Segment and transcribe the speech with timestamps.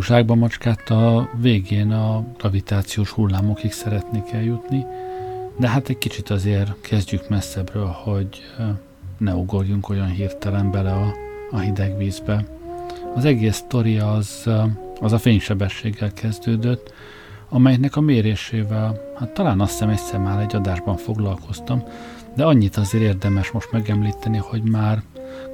[0.00, 4.86] zsákba macskát, a végén a gravitációs hullámokig szeretnék eljutni,
[5.56, 8.42] de hát egy kicsit azért kezdjük messzebbről, hogy
[9.18, 11.14] ne ugorjunk olyan hirtelen bele a,
[11.50, 12.44] a hideg vízbe.
[13.14, 14.50] Az egész sztori az,
[15.00, 16.92] az a fénysebességgel kezdődött,
[17.48, 21.82] amelynek a mérésével, hát talán azt hiszem egyszer már egy adásban foglalkoztam,
[22.36, 25.02] de annyit azért érdemes most megemlíteni, hogy már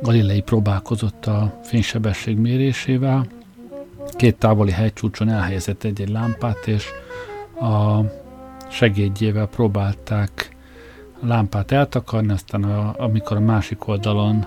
[0.02, 3.26] Galilei próbálkozott a fénysebesség mérésével,
[4.18, 6.86] két távoli hegycsúcson elhelyezett egy-egy lámpát, és
[7.60, 8.00] a
[8.70, 10.56] segédjével próbálták
[11.22, 14.46] a lámpát eltakarni, aztán a, amikor a másik oldalon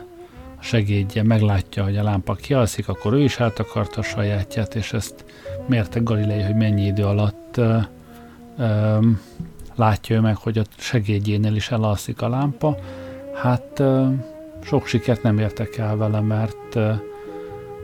[0.59, 5.25] a segédje meglátja, hogy a lámpa kialszik, akkor ő is eltakarta a sajátját, és ezt
[5.67, 7.78] mérte Galilei, hogy mennyi idő alatt ö,
[8.58, 8.97] ö,
[9.75, 12.78] látja ő meg, hogy a segédjénél is elalszik a lámpa.
[13.33, 14.08] Hát ö,
[14.63, 16.94] sok sikert nem értek el vele, mert ö,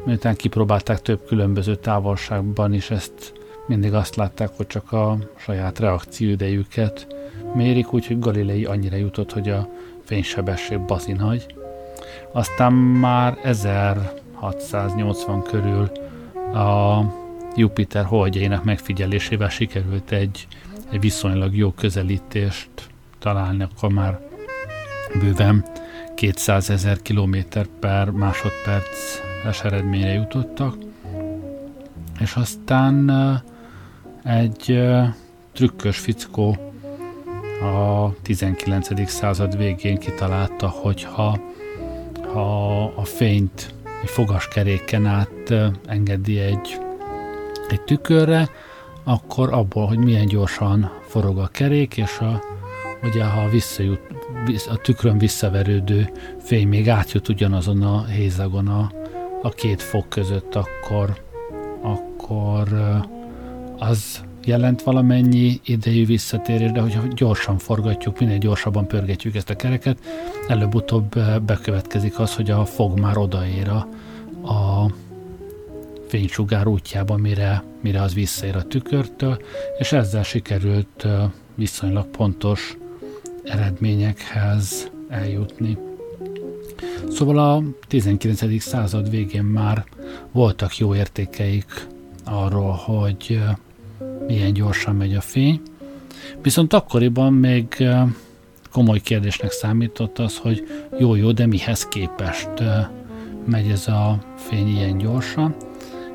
[0.07, 3.33] miután kipróbálták több különböző távolságban is, ezt
[3.65, 7.07] mindig azt látták, hogy csak a saját reakcióidejüket
[7.53, 9.69] mérik, úgyhogy Galilei annyira jutott, hogy a
[10.03, 11.45] fénysebesség bazi nagy.
[12.31, 15.91] Aztán már 1680 körül
[16.53, 17.01] a
[17.55, 20.47] Jupiter holdjainak megfigyelésével sikerült egy,
[20.91, 22.69] egy viszonylag jó közelítést
[23.19, 24.19] találni, akkor már
[25.19, 25.65] bőven
[26.15, 29.26] 200 ezer kilométer per másodperc
[29.63, 30.75] eredményre jutottak,
[32.19, 33.11] és aztán
[34.23, 34.79] egy
[35.53, 36.57] trükkös fickó
[37.61, 39.09] a 19.
[39.09, 41.39] század végén kitalálta, hogy ha,
[42.33, 45.53] ha a fényt egy fogaskeréken át
[45.85, 46.79] engedi egy,
[47.69, 48.49] egy tükörre,
[49.03, 52.41] akkor abból, hogy milyen gyorsan forog a kerék, és a,
[53.03, 53.99] ugye ha visszajut,
[54.69, 56.09] a tükrön visszaverődő
[56.39, 58.91] fény még átjut ugyanazon a hézagon a,
[59.47, 61.21] a két fok között, akkor,
[61.81, 62.67] akkor
[63.77, 69.97] az jelent valamennyi idejű visszatérés, de hogyha gyorsan forgatjuk, minél gyorsabban pörgetjük ezt a kereket,
[70.47, 73.87] előbb-utóbb bekövetkezik az, hogy a fog már odaér a,
[74.53, 74.91] a
[76.07, 79.37] fénysugár útjába, mire, mire az visszaér a tükörtől,
[79.79, 81.07] és ezzel sikerült
[81.55, 82.77] viszonylag pontos
[83.43, 85.86] eredményekhez eljutni.
[87.09, 88.61] Szóval a 19.
[88.61, 89.85] század végén már
[90.31, 91.87] voltak jó értékeik
[92.23, 93.39] arról, hogy
[94.27, 95.61] milyen gyorsan megy a fény.
[96.41, 97.87] Viszont akkoriban még
[98.71, 100.67] komoly kérdésnek számított az, hogy
[100.99, 102.49] jó-jó, de mihez képest
[103.45, 105.55] megy ez a fény ilyen gyorsan,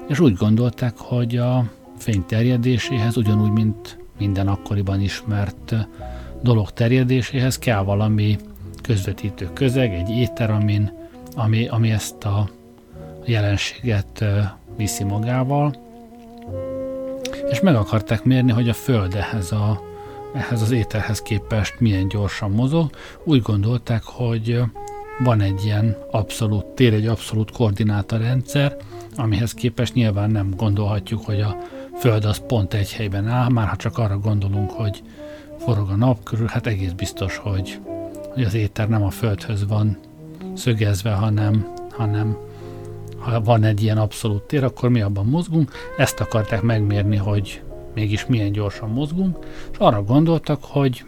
[0.09, 5.75] és úgy gondolták, hogy a fény terjedéséhez ugyanúgy, mint minden akkoriban ismert
[6.43, 8.39] dolog terjedéséhez kell valami
[8.83, 10.93] közvetítő közeg, egy éter, amin,
[11.37, 12.49] ami, ami ezt a
[13.25, 14.25] jelenséget
[14.77, 15.75] viszi magával,
[17.51, 19.83] és meg akarták mérni, hogy a Föld ehhez, a,
[20.35, 22.91] ehhez az éterhez képest milyen gyorsan mozog.
[23.25, 24.63] Úgy gondolták, hogy
[25.19, 28.77] van egy ilyen abszolút tér, egy abszolút koordinátarendszer,
[29.17, 31.57] amihez képest nyilván nem gondolhatjuk, hogy a
[31.99, 35.03] Föld az pont egy helyben áll, már ha csak arra gondolunk, hogy
[35.59, 37.81] forog a nap körül, hát egész biztos, hogy,
[38.35, 39.99] hogy az éter nem a Földhöz van
[40.55, 42.37] szögezve, hanem, hanem
[43.19, 45.73] ha van egy ilyen abszolút tér, akkor mi abban mozgunk.
[45.97, 47.63] Ezt akarták megmérni, hogy
[47.95, 49.39] mégis milyen gyorsan mozgunk,
[49.73, 51.05] és arra gondoltak, hogy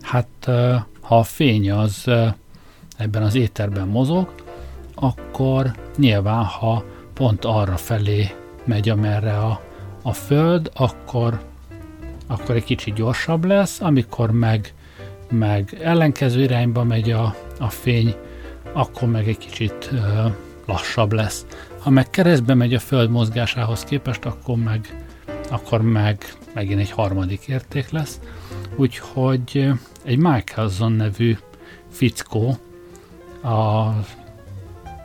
[0.00, 0.28] hát
[1.00, 2.10] ha a fény az
[2.96, 4.34] ebben az éterben mozog,
[4.94, 8.34] akkor nyilván, ha pont arra felé
[8.64, 9.60] megy, amerre a,
[10.02, 11.40] a Föld, akkor,
[12.26, 14.74] akkor egy kicsit gyorsabb lesz, amikor meg,
[15.30, 18.14] meg ellenkező irányba megy a, a fény,
[18.72, 20.32] akkor meg egy kicsit uh,
[20.66, 21.46] lassabb lesz.
[21.78, 25.04] Ha meg keresztbe megy a Föld mozgásához képest, akkor meg,
[25.50, 28.20] akkor meg megint egy harmadik érték lesz.
[28.76, 29.70] Úgyhogy
[30.04, 31.36] egy Michelson nevű
[31.90, 32.56] fickó
[33.42, 33.90] a,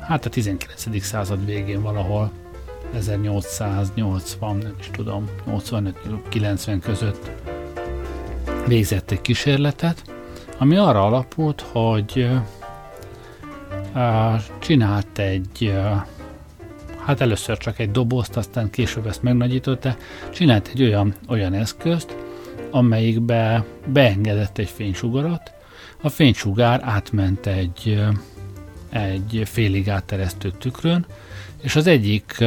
[0.07, 1.03] hát a 19.
[1.03, 2.31] század végén valahol
[2.93, 7.31] 1880, nem is tudom, 85-90 között
[8.69, 10.01] végzett egy kísérletet,
[10.57, 12.29] ami arra alapult, hogy
[14.59, 15.73] csinált egy,
[17.05, 19.95] hát először csak egy dobozt, aztán később ezt megnagyította,
[20.33, 22.15] csinált egy olyan, olyan eszközt,
[22.71, 25.51] amelyikbe beengedett egy fénysugarat,
[26.01, 28.03] a fénysugár átment egy,
[28.89, 31.05] egy félig átteresztő tükrön,
[31.61, 32.43] és az egyik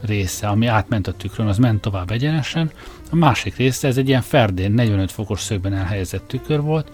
[0.00, 2.70] része, ami átment a tükrön, az ment tovább egyenesen,
[3.10, 6.90] a másik része, ez egy ilyen ferdén, 45 fokos szögben elhelyezett tükör volt,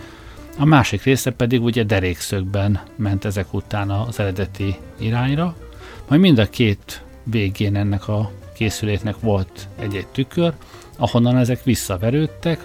[0.59, 5.57] a másik része pedig ugye derékszögben ment ezek után az eredeti irányra,
[6.09, 10.53] majd mind a két végén ennek a készüléknek volt egy-egy tükör,
[10.97, 12.61] ahonnan ezek visszaverődtek,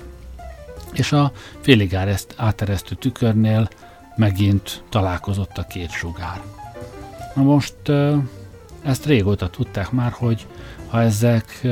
[0.94, 1.98] és a félig
[2.36, 3.70] áteresztő tükörnél
[4.16, 6.42] megint találkozott a két sugár.
[7.36, 7.76] Na most
[8.84, 10.46] ezt régóta tudták már, hogy
[10.88, 11.68] ha ezek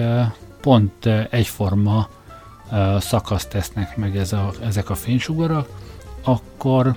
[0.69, 2.09] pont egyforma
[2.99, 5.69] szakaszt tesznek meg ez a, ezek a fénysugarak,
[6.23, 6.95] akkor,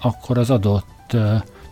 [0.00, 1.16] akkor az adott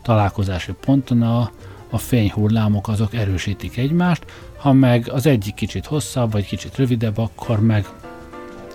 [0.03, 1.51] találkozási ponton a,
[1.91, 4.25] a fényhullámok azok erősítik egymást,
[4.57, 7.87] ha meg az egyik kicsit hosszabb, vagy kicsit rövidebb, akkor meg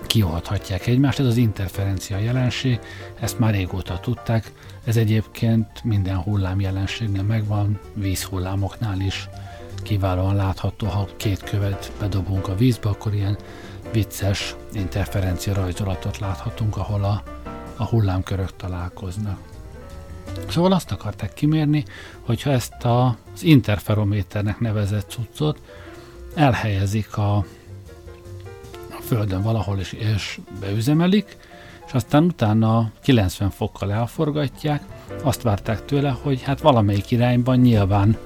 [0.07, 1.19] kiolthatják egymást.
[1.19, 2.79] Ez az interferencia jelenség,
[3.19, 4.51] ezt már régóta tudták.
[4.83, 9.29] Ez egyébként minden hullám jelenségnél megvan, vízhullámoknál is
[9.87, 13.37] kiválóan látható, ha két követ bedobunk a vízbe, akkor ilyen
[13.91, 17.23] vicces interferencia rajzolatot láthatunk, ahol a,
[17.77, 19.39] a hullámkörök találkoznak.
[20.49, 21.83] Szóval azt akarták kimérni,
[22.21, 25.61] hogyha ezt a, az interferométernek nevezett cuccot
[26.35, 27.35] elhelyezik a,
[28.89, 31.37] a Földön valahol is, és beüzemelik,
[31.85, 34.83] és aztán utána 90 fokkal elforgatják,
[35.23, 38.17] azt várták tőle, hogy hát valamelyik irányban nyilván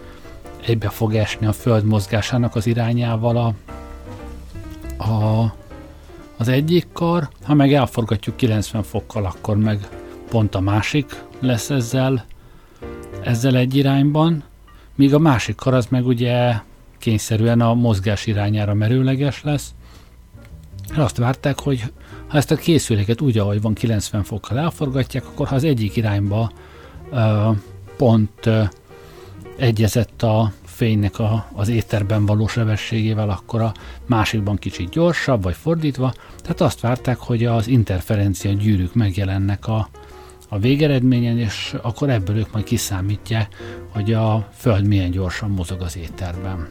[0.65, 3.53] egybe fog esni a Föld mozgásának az irányával a,
[5.03, 5.53] a,
[6.37, 9.87] az egyik kar, ha meg elforgatjuk 90 fokkal, akkor meg
[10.29, 12.25] pont a másik lesz ezzel,
[13.23, 14.43] ezzel egy irányban,
[14.95, 16.53] míg a másik kar az meg ugye
[16.97, 19.73] kényszerűen a mozgás irányára merőleges lesz.
[20.95, 21.83] Azt várták, hogy
[22.27, 26.51] ha ezt a készüléket úgy, ahogy van 90 fokkal elforgatják, akkor ha az egyik irányba
[27.11, 27.55] uh,
[27.97, 28.67] pont uh,
[29.61, 33.73] egyezett a fénynek a, az éterben való sebességével, akkor a
[34.05, 36.13] másikban kicsit gyorsabb, vagy fordítva.
[36.41, 39.89] Tehát azt várták, hogy az interferencia gyűrűk megjelennek a,
[40.49, 43.47] a végeredményen, és akkor ebből ők majd kiszámítja,
[43.89, 46.67] hogy a Föld milyen gyorsan mozog az éterben.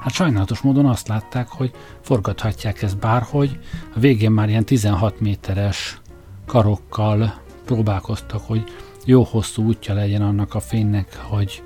[0.00, 1.70] Hát sajnálatos módon azt látták, hogy
[2.00, 3.58] forgathatják ezt bárhogy,
[3.94, 6.00] a végén már ilyen 16 méteres
[6.46, 7.34] karokkal
[7.64, 8.64] próbálkoztak, hogy
[9.06, 11.62] jó hosszú útja legyen annak a fénynek, hogy,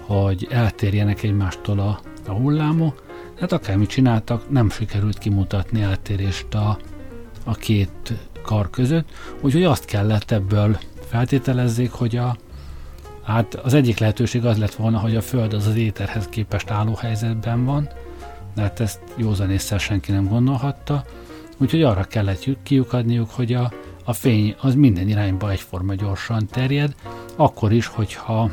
[0.00, 3.04] hogy eltérjenek egymástól a, a hullámok.
[3.40, 6.78] Hát akármit csináltak, nem sikerült kimutatni eltérést a,
[7.44, 8.12] a két
[8.42, 9.08] kar között,
[9.40, 10.78] úgyhogy azt kellett ebből
[11.08, 12.36] feltételezzék, hogy a,
[13.22, 16.94] hát az egyik lehetőség az lett volna, hogy a Föld az az éterhez képest álló
[16.94, 17.88] helyzetben van,
[18.54, 21.04] de hát ezt józanésszel senki nem gondolhatta,
[21.56, 23.72] úgyhogy arra kellett kiukadniuk, hogy a,
[24.08, 26.94] a fény az minden irányba egyforma gyorsan terjed,
[27.36, 28.50] akkor is, hogyha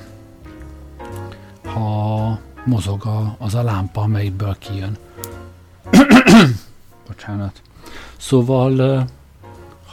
[1.65, 4.97] ha mozog a, az a lámpa, amelyikből kijön.
[7.07, 7.61] Bocsánat.
[8.17, 9.05] Szóval,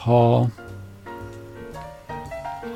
[0.03, 0.47] ha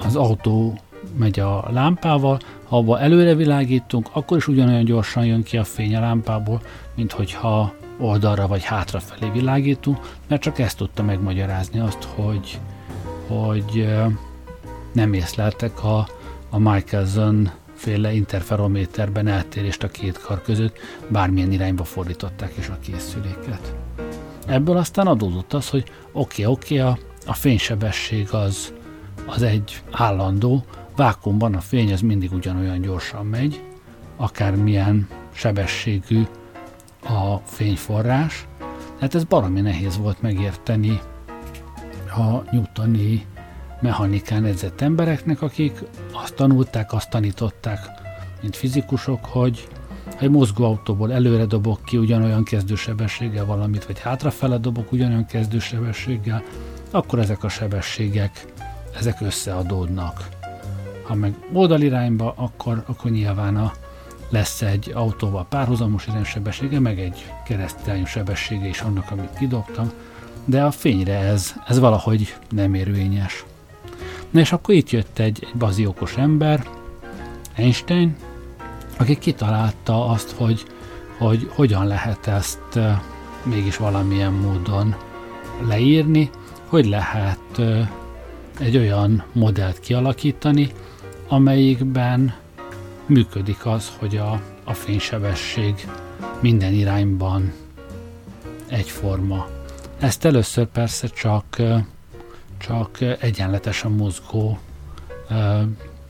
[0.02, 0.80] az autó
[1.18, 5.96] megy a lámpával, ha abba előre világítunk, akkor is ugyanolyan gyorsan jön ki a fény
[5.96, 6.62] a lámpából,
[6.96, 12.60] mint hogyha oldalra vagy hátrafelé világítunk, mert csak ezt tudta megmagyarázni azt, hogy,
[13.28, 13.88] hogy
[14.94, 16.08] nem észleltek a,
[16.50, 20.78] a Michelson féle interferométerben eltérést a két kar között,
[21.08, 23.76] bármilyen irányba fordították is a készüléket.
[24.48, 28.74] Ebből aztán adódott az, hogy oké, okay, oké, okay, a, a fénysebesség az,
[29.26, 30.64] az egy állandó,
[30.96, 33.64] vákumban a fény az mindig ugyanolyan gyorsan megy,
[34.18, 36.22] akármilyen sebességű
[37.04, 38.48] a fényforrás,
[38.96, 41.00] tehát ez baromi nehéz volt megérteni
[42.18, 43.26] a newtoni
[43.82, 47.80] mechanikán edzett embereknek, akik azt tanulták, azt tanították,
[48.42, 49.68] mint fizikusok, hogy
[50.06, 56.44] ha egy mozgóautóból előre dobok ki ugyanolyan kezdősebességgel valamit, vagy hátrafele dobok ugyanolyan kezdősebességgel,
[56.92, 58.46] akkor ezek a sebességek,
[58.98, 60.30] ezek összeadódnak.
[61.04, 63.72] Ha meg oldalirányba, akkor, akkor nyilván a,
[64.30, 69.92] lesz egy autóval párhuzamos iránysebessége, meg egy keresztirányú sebessége is annak, amit kidobtam,
[70.46, 73.46] de a fényre ez, ez valahogy nem érvényes.
[74.30, 76.68] Na és akkor itt jött egy, egy baziókos ember,
[77.56, 78.16] Einstein,
[78.98, 80.66] aki kitalálta azt, hogy,
[81.18, 82.80] hogy hogyan lehet ezt
[83.44, 84.96] mégis valamilyen módon
[85.68, 86.30] leírni,
[86.66, 87.62] hogy lehet
[88.60, 90.72] egy olyan modellt kialakítani,
[91.28, 92.36] amelyikben
[93.06, 95.88] működik az, hogy a, a fénysebesség
[96.40, 97.54] minden irányban
[98.68, 99.55] egyforma.
[100.00, 101.62] Ezt először persze csak,
[102.58, 104.60] csak egyenletesen mozgó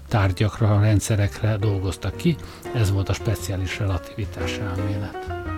[0.07, 2.35] tárgyakra, rendszerekre dolgoztak ki,
[2.73, 5.54] ez volt a speciális relativitás elmélet.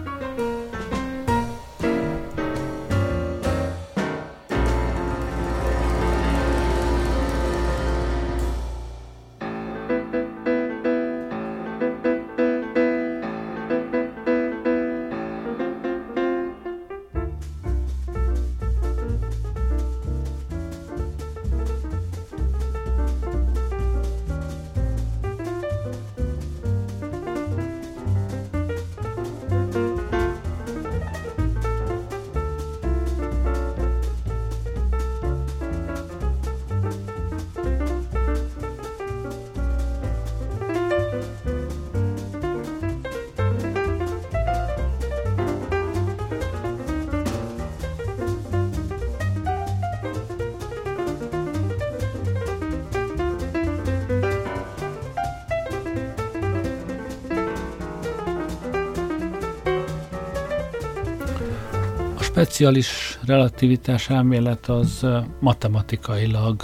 [62.38, 65.06] Speciális relativitás elmélet az
[65.40, 66.64] matematikailag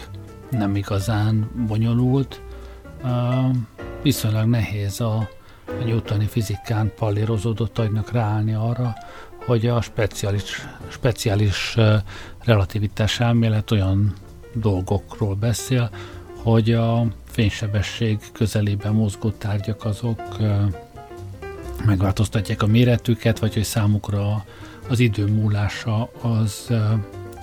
[0.49, 2.41] nem igazán bonyolult,
[4.01, 5.29] viszonylag nehéz a,
[5.65, 8.93] a newtoni fizikán pallérozódott agynak ráállni arra,
[9.45, 11.77] hogy a speciális, speciális
[12.43, 14.13] relativitás elmélet olyan
[14.53, 15.89] dolgokról beszél,
[16.35, 20.21] hogy a fénysebesség közelében mozgó tárgyak azok
[21.85, 24.43] megváltoztatják a méretüket, vagy hogy számukra
[24.89, 26.73] az idő múlása az,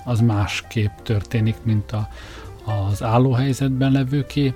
[0.05, 2.09] az másképp történik, mint a,
[2.63, 4.53] az állóhelyzetben levőké.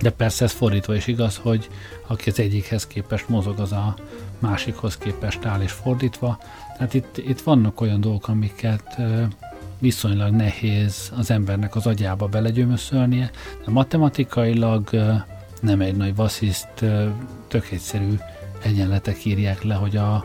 [0.00, 1.68] De persze ez fordítva is igaz, hogy
[2.06, 3.94] aki az egyikhez képest mozog, az a
[4.38, 6.38] másikhoz képest áll és fordítva.
[6.76, 8.96] Tehát itt, itt vannak olyan dolgok, amiket
[9.78, 13.30] viszonylag nehéz az embernek az agyába belegyömöszölnie,
[13.64, 14.90] de matematikailag
[15.60, 16.84] nem egy nagy vassziszt,
[17.48, 18.18] tök egyszerű
[18.62, 20.24] egyenletek írják le, hogy a,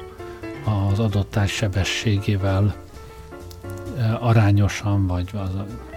[0.63, 2.75] az adott társ sebességével
[4.19, 5.49] arányosan, vagy az,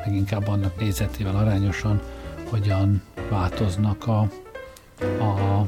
[0.05, 2.01] leginkább annak nézetével arányosan
[2.51, 4.21] hogyan változnak a,
[5.25, 5.65] a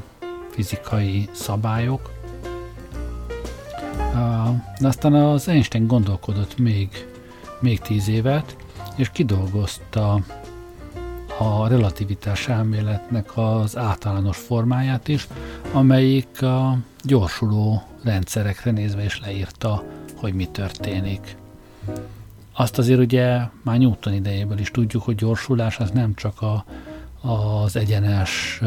[0.49, 2.11] fizikai szabályok.
[4.79, 6.89] De aztán az Einstein gondolkodott még,
[7.59, 8.55] még tíz évet,
[8.95, 10.19] és kidolgozta
[11.39, 15.27] a relativitás elméletnek az általános formáját is,
[15.71, 19.83] amelyik a gyorsuló rendszerekre nézve is leírta,
[20.15, 21.37] hogy mi történik.
[22.53, 26.65] Azt azért ugye már Newton idejéből is tudjuk, hogy gyorsulás az nem csak a,
[27.21, 28.61] az egyenes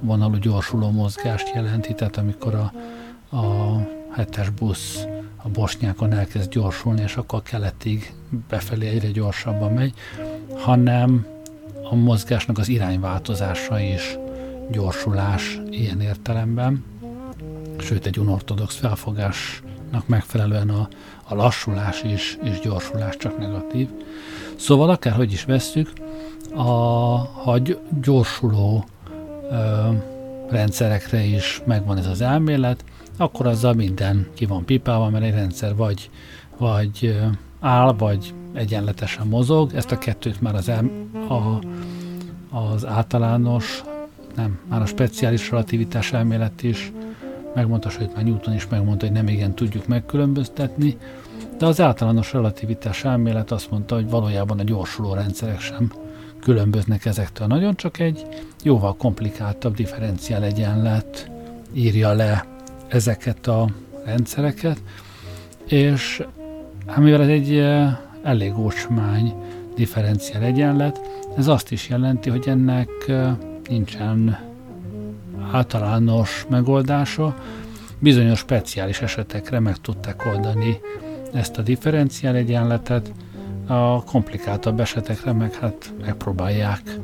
[0.00, 2.72] vonalú gyorsuló mozgást jelenti, tehát amikor a,
[3.36, 3.76] a
[4.12, 8.14] hetes busz a bosnyákon elkezd gyorsulni, és akkor keletig
[8.48, 9.94] befelé egyre gyorsabban megy,
[10.54, 11.26] hanem
[11.90, 14.18] a mozgásnak az irányváltozása is
[14.70, 16.84] gyorsulás ilyen értelemben,
[17.78, 20.88] sőt egy unortodox felfogásnak megfelelően a,
[21.24, 23.88] a lassulás is, és gyorsulás csak negatív.
[24.56, 25.92] Szóval akárhogy is vesszük,
[26.54, 26.62] a,
[27.42, 27.58] ha
[28.02, 28.84] gyorsuló
[29.50, 29.88] ö,
[30.48, 32.84] rendszerekre is megvan ez az elmélet,
[33.16, 36.10] akkor azzal minden ki van pipálva, mert egy rendszer vagy,
[36.58, 37.20] vagy
[37.60, 39.74] áll, vagy egyenletesen mozog.
[39.74, 40.90] Ezt a kettőt már az, el,
[41.28, 41.58] a,
[42.56, 43.82] az általános,
[44.34, 46.92] nem, már a speciális relativitás elmélet is
[47.56, 50.96] megmondta, sőt már Newton is megmondta, hogy nem igen tudjuk megkülönböztetni,
[51.58, 55.92] de az általános relativitás elmélet azt mondta, hogy valójában a gyorsuló rendszerek sem
[56.40, 57.46] különböznek ezektől.
[57.46, 58.26] Nagyon csak egy
[58.62, 61.30] jóval komplikáltabb differenciál egyenlet
[61.72, 62.44] írja le
[62.88, 63.68] ezeket a
[64.04, 64.82] rendszereket,
[65.66, 66.26] és
[66.86, 69.34] hát mivel ez egy eh, elég ocsmány
[69.74, 71.00] differenciál egyenlet,
[71.36, 73.36] ez azt is jelenti, hogy ennek eh,
[73.68, 74.38] nincsen
[75.52, 77.34] általános megoldása,
[77.98, 80.80] bizonyos speciális esetekre meg tudták oldani
[81.32, 83.12] ezt a differenciál egyenletet,
[83.66, 86.98] a komplikáltabb esetekre meg hát megpróbálják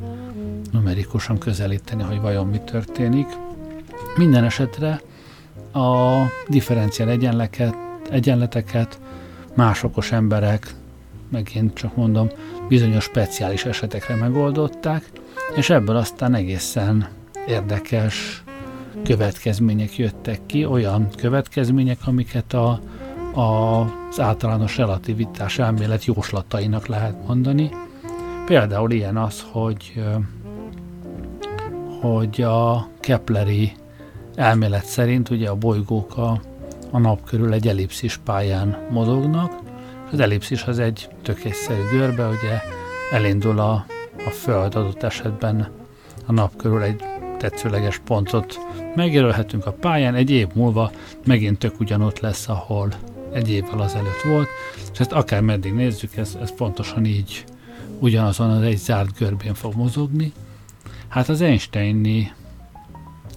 [0.71, 3.27] numerikusan közelíteni, hogy vajon mi történik.
[4.17, 5.01] Minden esetre
[5.73, 7.75] a differenciál egyenleket,
[8.09, 8.99] egyenleteket
[9.55, 10.73] más okos emberek,
[11.29, 12.29] megint csak mondom,
[12.67, 15.09] bizonyos speciális esetekre megoldották,
[15.55, 17.07] és ebből aztán egészen
[17.47, 18.43] érdekes
[19.03, 22.79] következmények jöttek ki, olyan következmények, amiket a,
[23.39, 27.69] a, az általános relativitás elmélet jóslatainak lehet mondani.
[28.45, 30.03] Például ilyen az, hogy,
[32.01, 33.71] hogy a Kepleri
[34.35, 36.41] elmélet szerint ugye a bolygók a,
[36.91, 39.51] a nap körül egy ellipszis pályán mozognak,
[40.11, 41.39] az ellipszis az egy tök
[41.91, 42.61] görbe, ugye
[43.11, 43.85] elindul a,
[44.25, 45.67] a Föld adott esetben
[46.25, 47.03] a nap körül egy
[47.43, 48.59] tetszőleges pontot.
[48.95, 50.91] Megjelölhetünk a pályán, egy év múlva
[51.25, 52.93] megint tök ugyanott lesz, ahol
[53.33, 54.47] egy évvel azelőtt volt,
[54.93, 57.43] és ezt akár meddig nézzük, ez, ez pontosan így
[57.99, 60.31] ugyanazon az egy zárt görbén fog mozogni.
[61.07, 62.31] Hát az Einsteini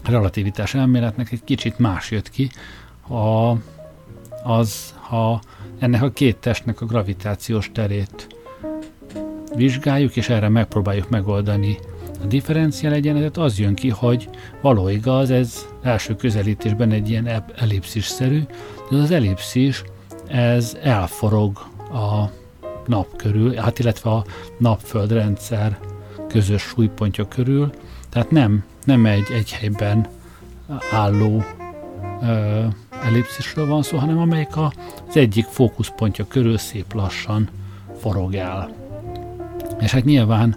[0.05, 2.51] relativitás elméletnek egy kicsit más jött ki,
[3.09, 3.51] a,
[4.45, 5.41] az, ha
[5.79, 8.27] ennek a két testnek a gravitációs terét
[9.55, 11.79] vizsgáljuk, és erre megpróbáljuk megoldani
[12.23, 14.29] a differenciál egyenletet, az jön ki, hogy
[14.61, 18.43] való igaz, ez első közelítésben egy ilyen ellipszis-szerű,
[18.91, 19.85] de az ellipszis,
[20.29, 21.59] ez elforog
[21.93, 22.31] a
[22.87, 24.25] nap körül, hát illetve a
[24.59, 25.79] napföldrendszer
[26.29, 27.71] közös súlypontja körül,
[28.09, 30.07] tehát nem, nem egy egy helyben
[30.93, 31.45] álló
[32.23, 32.65] ö,
[33.05, 34.73] ellipszisről van szó, hanem amelyik a,
[35.09, 37.49] az egyik fókuszpontja körül szép lassan
[37.99, 38.71] forog el.
[39.81, 40.57] És hát nyilván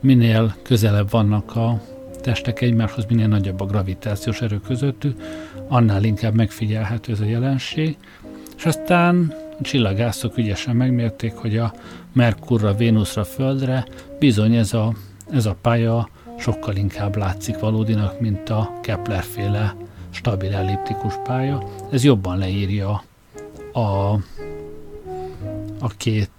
[0.00, 1.80] minél közelebb vannak a
[2.20, 5.20] testek egymáshoz, minél nagyobb a gravitációs erő közöttük,
[5.68, 7.96] annál inkább megfigyelhető ez a jelenség.
[8.56, 11.72] És aztán csillagászok ügyesen megmérték, hogy a
[12.12, 13.86] Merkurra, Vénuszra, Földre
[14.18, 14.92] bizony ez a,
[15.30, 19.76] ez a pálya sokkal inkább látszik valódinak, mint a Kepler-féle
[20.10, 21.62] stabil elliptikus pálya.
[21.90, 23.02] Ez jobban leírja
[23.72, 24.12] a,
[25.80, 26.30] a két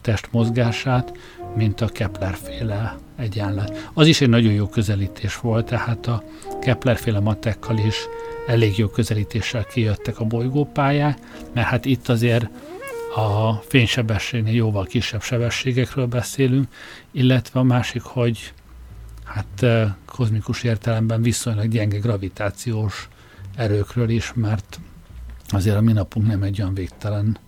[0.00, 1.12] test mozgását,
[1.58, 3.90] mint a Kepler-féle egyenlet.
[3.94, 6.22] Az is egy nagyon jó közelítés volt, tehát a
[6.60, 7.96] Kepler-féle matekkal is
[8.46, 11.18] elég jó közelítéssel kijöttek a bolygópályák,
[11.52, 12.48] mert hát itt azért
[13.14, 16.68] a fénysebességnél jóval kisebb sebességekről beszélünk,
[17.10, 18.52] illetve a másik, hogy
[19.24, 19.66] hát
[20.04, 23.08] kozmikus értelemben viszonylag gyenge gravitációs
[23.56, 24.80] erőkről is, mert
[25.48, 27.38] azért a mi napunk nem egy olyan végtelen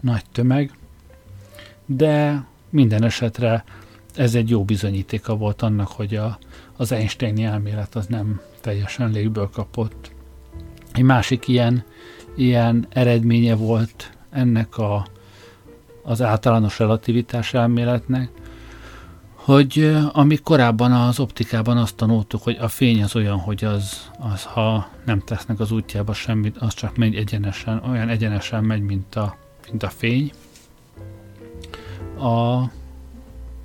[0.00, 0.72] nagy tömeg,
[1.86, 3.64] de minden esetre
[4.14, 6.38] ez egy jó bizonyítéka volt annak, hogy a,
[6.76, 10.10] az Einsteini elmélet az nem teljesen légből kapott.
[10.92, 11.84] Egy másik ilyen,
[12.36, 15.06] ilyen eredménye volt ennek a,
[16.02, 18.30] az általános relativitás elméletnek,
[19.34, 24.44] hogy ami korábban az optikában azt tanultuk, hogy a fény az olyan, hogy az, az
[24.44, 29.36] ha nem tesznek az útjába semmit, az csak megy egyenesen, olyan egyenesen megy, mint a,
[29.70, 30.32] mint a fény.
[32.20, 32.70] A,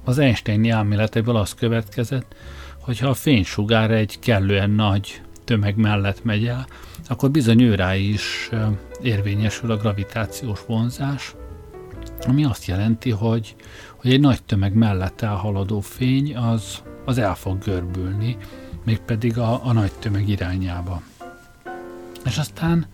[0.04, 2.36] az Einsteini elméleteből az következett,
[2.80, 6.68] hogy ha a fénysugár egy kellően nagy tömeg mellett megy el,
[7.08, 8.50] akkor bizony őrá is
[9.02, 11.36] érvényesül a gravitációs vonzás,
[12.28, 13.56] ami azt jelenti, hogy,
[13.96, 18.38] hogy egy nagy tömeg mellett elhaladó fény az, az el fog görbülni,
[18.84, 21.02] mégpedig a, a nagy tömeg irányába.
[22.26, 22.86] És aztán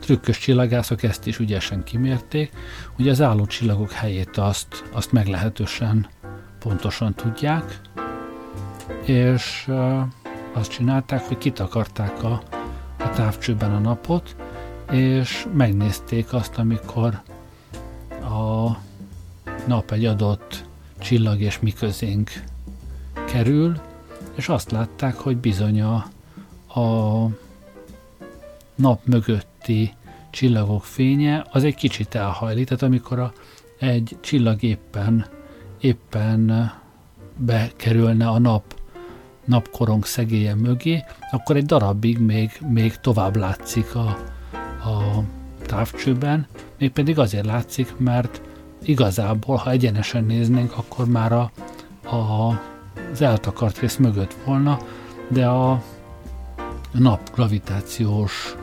[0.00, 2.52] trükkös csillagászok ezt is ügyesen kimérték,
[2.92, 6.08] hogy az álló csillagok helyét azt, azt meglehetősen
[6.58, 7.80] pontosan tudják,
[9.04, 9.70] és
[10.52, 12.42] azt csinálták, hogy kitakarták a,
[12.98, 14.36] a távcsőben a napot,
[14.90, 17.22] és megnézték azt, amikor
[18.20, 18.70] a
[19.66, 20.64] nap egy adott
[20.98, 21.72] csillag és mi
[23.26, 23.80] kerül,
[24.34, 25.94] és azt látták, hogy bizony a,
[26.80, 27.28] a
[28.76, 29.94] nap mögötti
[30.30, 33.32] csillagok fénye az egy kicsit elhajlik, tehát amikor a,
[33.78, 35.26] egy csillag éppen,
[35.80, 36.72] éppen
[37.36, 38.74] bekerülne a nap
[39.44, 44.18] napkorong szegélye mögé, akkor egy darabig még, még tovább látszik a,
[44.88, 45.22] a
[45.66, 46.46] távcsőben,
[46.78, 48.40] mégpedig azért látszik, mert
[48.82, 51.50] igazából, ha egyenesen néznénk, akkor már a,
[52.16, 52.60] a,
[53.12, 54.78] az eltakart rész mögött volna,
[55.28, 55.82] de a
[56.92, 58.56] nap gravitációs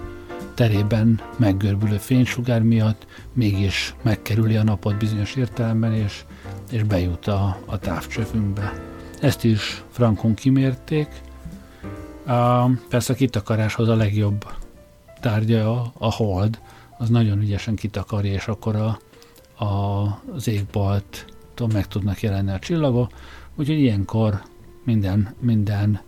[0.53, 6.23] terében meggörbülő fénysugár miatt mégis megkerüli a napot bizonyos értelemben, és,
[6.71, 8.73] és bejut a, a távcsövünkbe.
[9.21, 11.07] Ezt is frankon kimérték.
[12.25, 14.45] A, persze a kitakaráshoz a legjobb
[15.21, 16.59] tárgya a, a hold,
[16.97, 18.99] az nagyon ügyesen kitakarja, és akkor a,
[19.63, 23.11] a, az égbolttól meg tudnak jelenni a csillagok,
[23.55, 24.41] úgyhogy ilyenkor
[24.83, 26.01] minden, minden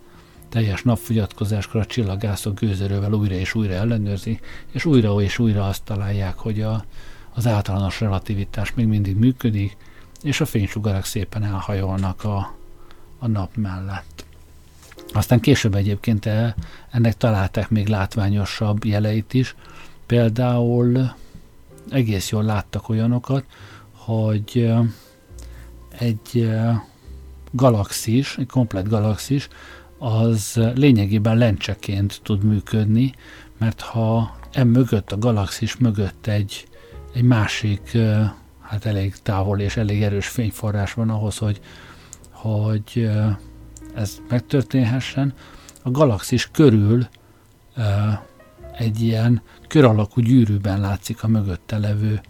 [0.56, 4.40] teljes napfogyatkozáskor a csillagászok gőzerővel újra és újra ellenőrzi,
[4.70, 6.84] és újra és újra azt találják, hogy a,
[7.34, 9.76] az általános relativitás még mindig működik,
[10.22, 12.56] és a fénysugarak szépen elhajolnak a,
[13.18, 14.24] a nap mellett.
[15.12, 16.28] Aztán később egyébként
[16.90, 19.54] ennek találták még látványosabb jeleit is,
[20.06, 21.14] például
[21.90, 23.44] egész jól láttak olyanokat,
[23.92, 24.72] hogy
[25.98, 26.50] egy
[27.50, 29.48] galaxis, egy komplet galaxis,
[29.98, 33.14] az lényegében lencseként tud működni,
[33.58, 36.68] mert ha em mögött, a galaxis mögött egy,
[37.14, 37.98] egy másik,
[38.60, 41.60] hát elég távol és elég erős fényforrás van ahhoz, hogy,
[42.30, 43.10] hogy
[43.94, 45.34] ez megtörténhessen,
[45.82, 47.06] a galaxis körül
[48.72, 52.20] egy ilyen kör alakú gyűrűben látszik a mögötte levő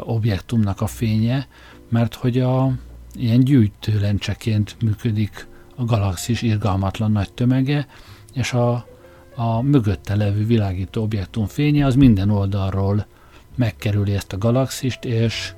[0.00, 1.46] objektumnak a fénye,
[1.88, 2.72] mert hogy a
[3.14, 7.86] ilyen gyűjtőlencseként működik a galaxis irgalmatlan nagy tömege,
[8.32, 8.86] és a,
[9.34, 13.06] a mögötte levő világító objektum fénye az minden oldalról
[13.54, 15.54] megkerüli ezt a galaxist, és,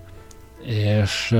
[0.64, 1.33] és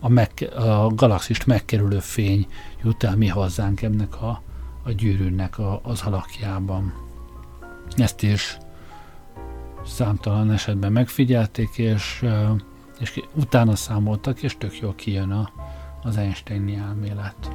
[0.00, 2.46] a, meg, a galaxist megkerülő fény
[2.82, 4.42] jut el mi hozzánk ennek a,
[4.82, 6.92] a gyűrűnek a, az alakjában.
[7.96, 8.58] Ezt is
[9.84, 12.24] számtalan esetben megfigyelték, és,
[12.98, 15.50] és utána számoltak, és tök jól kijön a,
[16.02, 17.50] az Einsteini elmélet.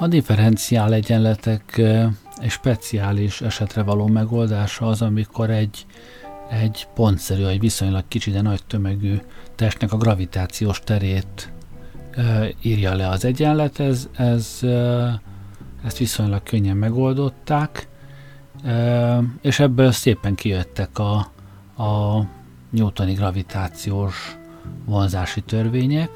[0.00, 1.78] A differenciál egyenletek
[2.38, 5.86] egy speciális esetre való megoldása az, amikor egy,
[6.50, 9.20] egy pontszerű, egy viszonylag kicsi, de nagy tömegű
[9.54, 11.52] testnek a gravitációs terét
[12.62, 14.60] írja le az egyenlet, ez, ez,
[15.84, 17.88] ezt viszonylag könnyen megoldották,
[19.40, 21.14] és ebből szépen kijöttek a,
[21.82, 22.24] a
[22.70, 24.36] newtoni gravitációs
[24.84, 26.10] vonzási törvények,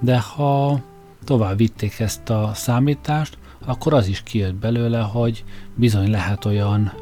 [0.00, 0.80] de ha
[1.28, 6.92] tovább vitték ezt a számítást, akkor az is kijött belőle, hogy bizony lehet olyan,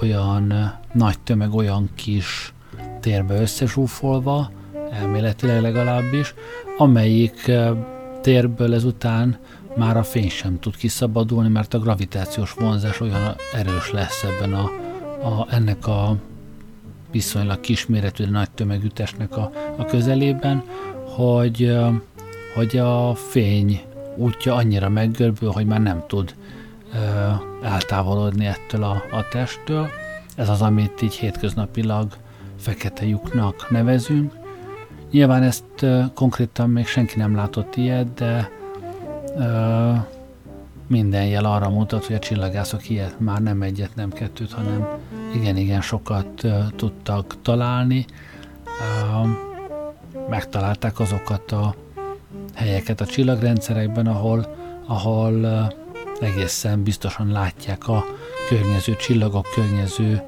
[0.00, 2.52] olyan nagy tömeg olyan kis
[3.00, 4.50] térbe összezsúfolva,
[4.90, 6.34] elméletileg legalábbis,
[6.78, 7.50] amelyik
[8.20, 9.38] térből ezután
[9.76, 14.64] már a fény sem tud kiszabadulni, mert a gravitációs vonzás olyan erős lesz ebben a,
[15.28, 16.16] a ennek a
[17.10, 20.62] viszonylag kisméretű, de nagy tömegű testnek a, a közelében,
[21.04, 21.76] hogy,
[22.58, 23.80] hogy a fény
[24.16, 26.34] útja annyira meggörbül, hogy már nem tud
[26.94, 26.96] ö,
[27.62, 29.88] eltávolodni ettől a, a testtől.
[30.36, 32.16] Ez az, amit így hétköznapilag
[32.56, 34.32] fekete lyuknak nevezünk.
[35.10, 38.50] Nyilván ezt ö, konkrétan még senki nem látott ilyet, de
[39.36, 39.92] ö,
[40.86, 44.88] minden jel arra mutat, hogy a csillagászok ilyet már nem egyet, nem kettőt, hanem
[45.34, 48.04] igen-igen sokat ö, tudtak találni.
[48.64, 49.28] Ö,
[50.28, 51.74] megtalálták azokat a
[52.58, 54.46] helyeket a csillagrendszerekben, ahol,
[54.86, 55.46] ahol
[56.20, 58.04] egészen biztosan látják a
[58.48, 60.22] környező csillagok, környező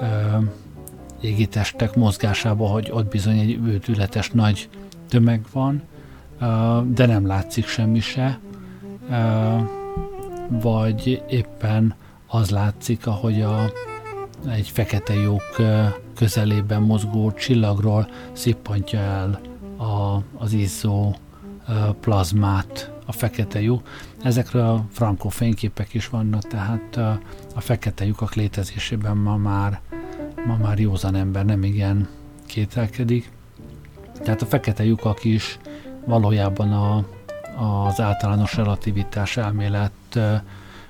[0.00, 0.06] ö,
[1.20, 4.68] égitestek mozgásába, hogy ott bizony egy őtületes nagy
[5.08, 5.82] tömeg van,
[6.40, 8.38] ö, de nem látszik semmi se,
[9.10, 9.56] ö,
[10.48, 11.94] vagy éppen
[12.26, 13.72] az látszik, ahogy a,
[14.48, 15.56] egy fekete lyuk
[16.14, 19.40] közelében mozgó csillagról szippantja el
[19.76, 21.14] a, az izzó
[22.00, 23.88] plazmát a fekete lyuk.
[24.22, 26.96] Ezekről a frankó fényképek is vannak, tehát
[27.54, 29.80] a fekete lyukak létezésében ma már,
[30.46, 32.08] ma már józan ember nem igen
[32.46, 33.30] kételkedik.
[34.22, 35.58] Tehát a fekete lyukak is
[36.06, 37.04] valójában a,
[37.86, 40.18] az általános relativitás elmélet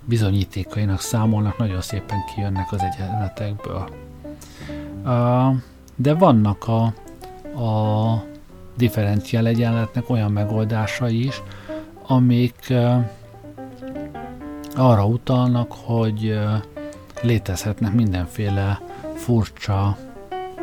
[0.04, 3.88] bizonyítékainak számolnak, nagyon szépen kijönnek az egyenletekből.
[5.96, 6.82] De vannak a,
[7.62, 8.24] a
[8.78, 11.42] differenciál egyenletnek olyan megoldásai is,
[12.06, 12.72] amik
[14.74, 16.38] arra utalnak, hogy
[17.22, 18.80] létezhetnek mindenféle
[19.14, 19.96] furcsa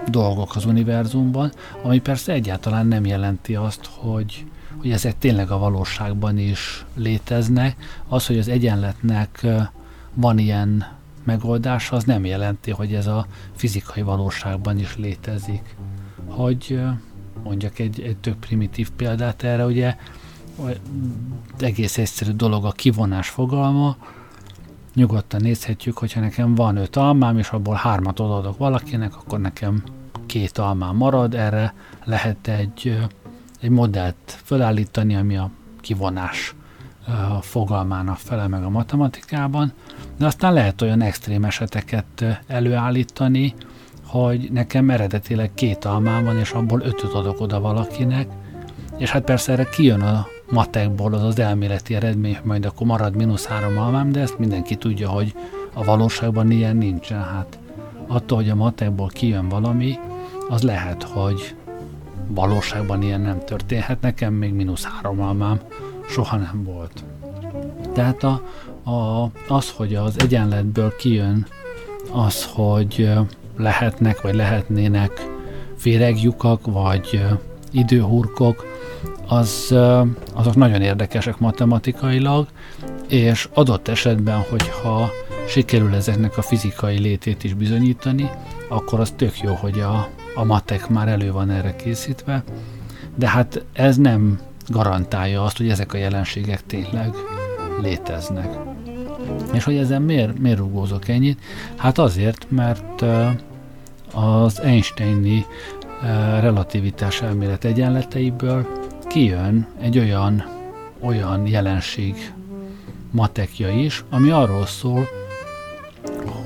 [0.10, 1.52] dolgok az univerzumban,
[1.84, 4.46] ami persze egyáltalán nem jelenti azt, hogy,
[4.78, 7.76] hogy ezek tényleg a valóságban is léteznek.
[8.08, 9.46] Az, hogy az egyenletnek
[10.14, 10.86] van ilyen
[11.24, 13.26] megoldása, az nem jelenti, hogy ez a
[13.56, 15.76] fizikai valóságban is létezik.
[16.28, 16.80] Hogy
[17.46, 19.96] mondjak egy, egy tök primitív példát erre, ugye
[21.60, 23.98] egész egyszerű dolog a kivonás fogalma,
[24.94, 29.84] nyugodtan nézhetjük, hogyha nekem van öt almám, és abból hármat odaadok valakinek, akkor nekem
[30.26, 32.98] két almám marad, erre lehet egy,
[33.62, 35.50] egy modellt felállítani, ami a
[35.82, 36.56] kivonás
[37.42, 39.74] fogalmának fele meg a matematikában,
[40.18, 43.54] de aztán lehet olyan extrém eseteket előállítani,
[44.16, 48.28] hogy nekem eredetileg két almám van, és abból ötöt adok oda valakinek,
[48.98, 53.16] és hát persze erre kijön a matekból az az elméleti eredmény, hogy majd akkor marad
[53.16, 55.34] mínusz három almám, de ezt mindenki tudja, hogy
[55.74, 57.24] a valóságban ilyen nincsen.
[57.24, 57.60] Hát
[58.08, 60.00] attól, hogy a matekból kijön valami,
[60.50, 61.56] az lehet, hogy
[62.28, 64.02] valóságban ilyen nem történhet.
[64.02, 65.60] Nekem még mínusz három almám
[66.10, 67.04] soha nem volt.
[67.94, 68.42] Tehát a,
[68.92, 71.46] a, az, hogy az egyenletből kijön
[72.12, 73.10] az, hogy
[73.58, 75.12] lehetnek, vagy lehetnének
[75.78, 77.26] féregjukak, vagy
[77.72, 78.66] időhurkok,
[79.28, 79.76] az,
[80.34, 82.48] azok nagyon érdekesek matematikailag,
[83.08, 85.10] és adott esetben, hogyha
[85.48, 88.30] sikerül ezeknek a fizikai létét is bizonyítani,
[88.70, 92.44] akkor az tök jó, hogy a, a matek már elő van erre készítve,
[93.16, 97.14] de hát ez nem garantálja azt, hogy ezek a jelenségek tényleg
[97.82, 98.75] léteznek.
[99.54, 101.40] És hogy ezen miért, miért rugózok ennyit?
[101.76, 103.04] Hát azért, mert
[104.14, 105.46] az Einsteini
[106.40, 108.68] relativitás elmélet egyenleteiből
[109.08, 110.46] kijön egy olyan,
[111.00, 112.34] olyan jelenség
[113.12, 115.08] matekja is, ami arról szól,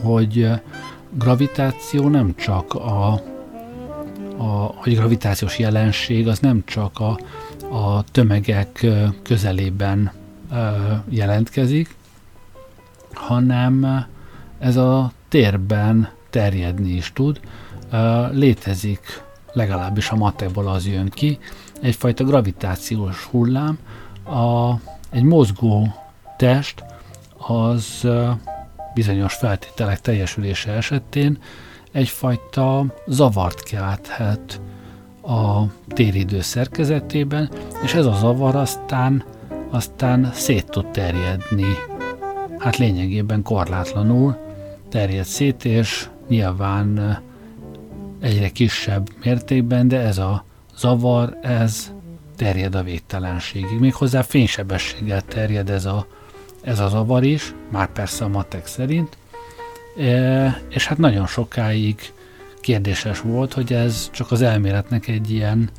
[0.01, 0.49] hogy
[1.13, 3.11] gravitáció nem csak a,
[4.37, 7.19] a hogy gravitációs jelenség az nem csak a,
[7.75, 8.85] a tömegek
[9.23, 10.11] közelében
[11.09, 11.95] jelentkezik,
[13.13, 14.05] hanem
[14.59, 17.39] ez a térben terjedni is tud.
[18.31, 21.39] Létezik, legalábbis a matekból az jön ki,
[21.81, 23.77] egyfajta gravitációs hullám,
[24.23, 24.73] a,
[25.09, 25.93] egy mozgó
[26.37, 26.83] test
[27.37, 28.07] az
[28.93, 31.37] bizonyos feltételek teljesülése esetén
[31.91, 34.61] egyfajta zavart kelthet
[35.21, 37.49] a téridő szerkezetében,
[37.83, 39.23] és ez a zavar aztán,
[39.69, 41.98] aztán szét tud terjedni.
[42.59, 44.37] Hát lényegében korlátlanul
[44.89, 47.19] terjed szét, és nyilván
[48.21, 50.45] egyre kisebb mértékben, de ez a
[50.77, 51.93] zavar, ez
[52.35, 53.79] terjed a végtelenségig.
[53.79, 56.07] Méghozzá fénysebességgel terjed ez a,
[56.61, 59.17] ez a zavar is, már persze a matek szerint,
[59.97, 62.13] e, és hát nagyon sokáig
[62.61, 65.69] kérdéses volt, hogy ez csak az elméletnek egy ilyen,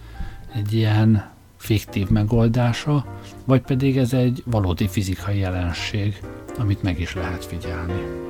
[0.54, 3.04] egy ilyen fiktív megoldása,
[3.44, 6.20] vagy pedig ez egy valódi fizikai jelenség,
[6.61, 8.29] amit meg is lehet figyelni.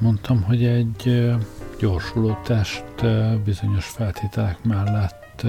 [0.00, 1.30] Mondtam, hogy egy
[1.78, 2.84] gyorsuló test
[3.44, 5.46] bizonyos feltételek mellett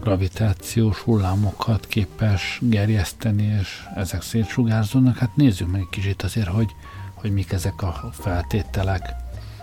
[0.00, 5.16] gravitációs hullámokat képes gerjeszteni, és ezek szétsugárzódnak.
[5.16, 6.70] Hát nézzük meg egy kicsit azért, hogy,
[7.14, 9.14] hogy mik ezek a feltételek.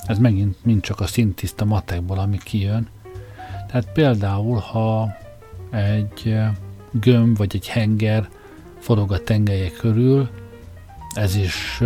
[0.05, 2.87] Ez megint mind csak a szintiszta matekból, ami kijön.
[3.67, 5.17] Tehát például, ha
[5.71, 6.35] egy
[6.91, 8.29] gömb vagy egy henger
[8.79, 10.29] forog a tengelye körül,
[11.13, 11.81] ez is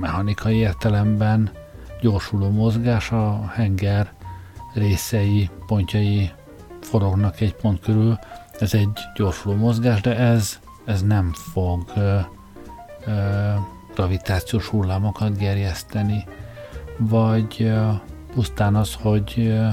[0.00, 1.50] mechanikai értelemben
[2.00, 4.12] gyorsuló mozgás, a henger
[4.74, 6.30] részei, pontjai
[6.80, 8.18] forognak egy pont körül,
[8.58, 12.18] ez egy gyorsuló mozgás, de ez, ez nem fog ö,
[13.06, 13.52] ö,
[13.94, 16.24] gravitációs hullámokat gerjeszteni,
[16.96, 17.88] vagy ö,
[18.32, 19.68] pusztán az, hogy ö,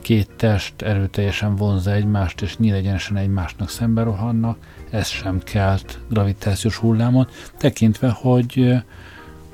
[0.00, 4.58] két test erőteljesen vonza egymást, és nyílegyenesen egymásnak szembe rohannak,
[4.90, 8.74] ez sem kelt gravitációs hullámot, tekintve, hogy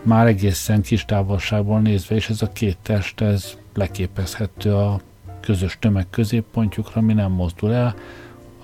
[0.07, 5.01] már egészen kis távolságból nézve, és ez a két test, ez leképezhető a
[5.41, 7.95] közös tömeg középpontjukra, ami nem mozdul el.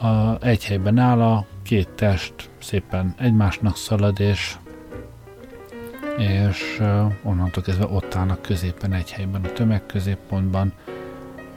[0.01, 4.57] A, egy helyben áll a két test szépen egymásnak szalad, és,
[6.19, 6.83] és
[7.23, 10.73] onnantól kezdve ott állnak középen egy helyben a tömeg középpontban.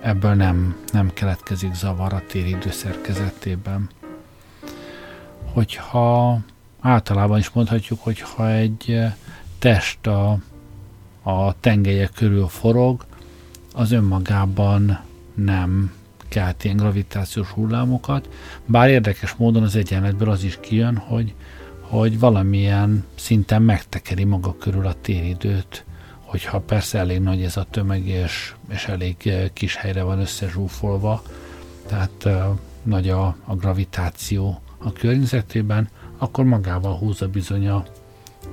[0.02, 3.90] Ebből nem, nem keletkezik zavar a téridő szerkezetében
[5.56, 6.40] hogyha
[6.80, 9.02] általában is mondhatjuk, hogy ha egy
[9.66, 10.38] test a,
[11.24, 13.06] a tengelye körül forog,
[13.74, 15.00] az önmagában
[15.36, 15.94] nem
[16.28, 18.30] kelt ilyen gravitációs hullámokat,
[18.66, 21.34] bár érdekes módon az egyenletből az is kijön, hogy,
[21.80, 25.86] hogy valamilyen szinten megtekeri maga körül a téridőt,
[26.20, 31.24] hogyha persze elég nagy ez a tömeg, és, és elég eh, kis helyre van összezsúfolva,
[31.88, 32.34] tehát uh,
[32.84, 37.86] nagy a, a gravitáció a környezetében, akkor magával húzza bizony a,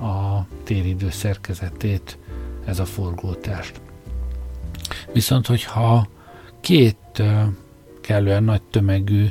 [0.03, 2.17] a téridő szerkezetét
[2.65, 3.81] ez a forgótest.
[5.13, 6.07] Viszont, hogyha
[6.61, 7.23] két
[8.01, 9.27] kellően nagy tömegű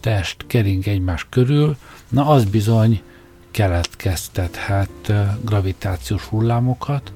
[0.00, 1.76] test kering egymás körül,
[2.08, 3.02] na az bizony
[3.50, 5.12] keletkeztethet
[5.44, 7.12] gravitációs hullámokat,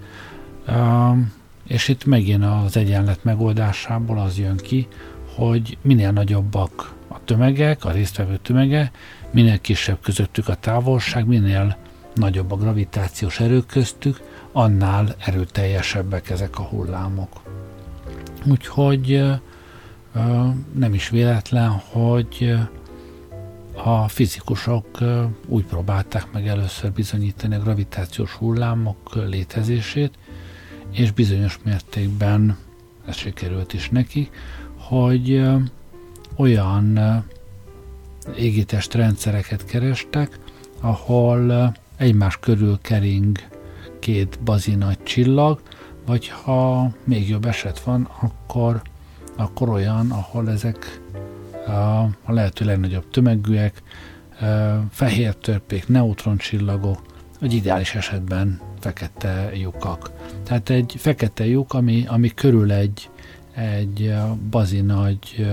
[1.66, 4.88] és itt megint az egyenlet megoldásából az jön ki,
[5.34, 8.90] hogy minél nagyobbak a tömegek, a résztvevő tömege,
[9.30, 11.76] minél kisebb közöttük a távolság, minél
[12.18, 14.20] nagyobb a gravitációs erő köztük,
[14.52, 17.40] annál erőteljesebbek ezek a hullámok.
[18.46, 19.24] Úgyhogy
[20.74, 22.58] nem is véletlen, hogy
[23.84, 24.86] a fizikusok
[25.46, 30.18] úgy próbálták meg először bizonyítani a gravitációs hullámok létezését,
[30.90, 32.56] és bizonyos mértékben
[33.06, 34.30] ez sikerült is neki,
[34.76, 35.46] hogy
[36.36, 36.98] olyan
[38.36, 40.38] égitest rendszereket kerestek,
[40.80, 43.38] ahol egymás körül kering
[43.98, 45.60] két bazi nagy csillag,
[46.06, 48.82] vagy ha még jobb eset van, akkor,
[49.36, 51.00] akkor olyan, ahol ezek
[52.26, 53.82] a lehető legnagyobb tömegűek,
[54.90, 57.02] fehér törpék, neutroncsillagok,
[57.40, 60.10] vagy ideális esetben fekete lyukak.
[60.42, 63.10] Tehát egy fekete lyuk, ami, ami körül egy,
[63.54, 64.14] egy
[64.50, 65.46] bazi nagy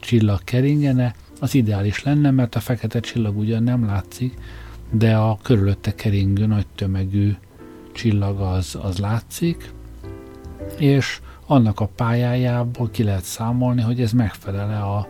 [0.00, 4.34] csillag keringene, az ideális lenne, mert a fekete csillag ugyan nem látszik,
[4.90, 7.34] de a körülötte keringő nagy tömegű
[7.92, 9.72] csillag az, az látszik,
[10.78, 15.08] és annak a pályájából ki lehet számolni, hogy ez megfelele a,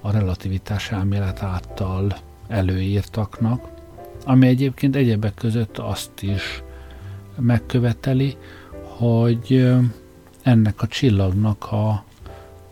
[0.00, 2.16] a relativitás elmélet által
[2.48, 3.68] előírtaknak,
[4.24, 6.62] ami egyébként egyebek között azt is
[7.38, 8.36] megköveteli,
[8.82, 9.74] hogy
[10.42, 12.04] ennek a csillagnak a,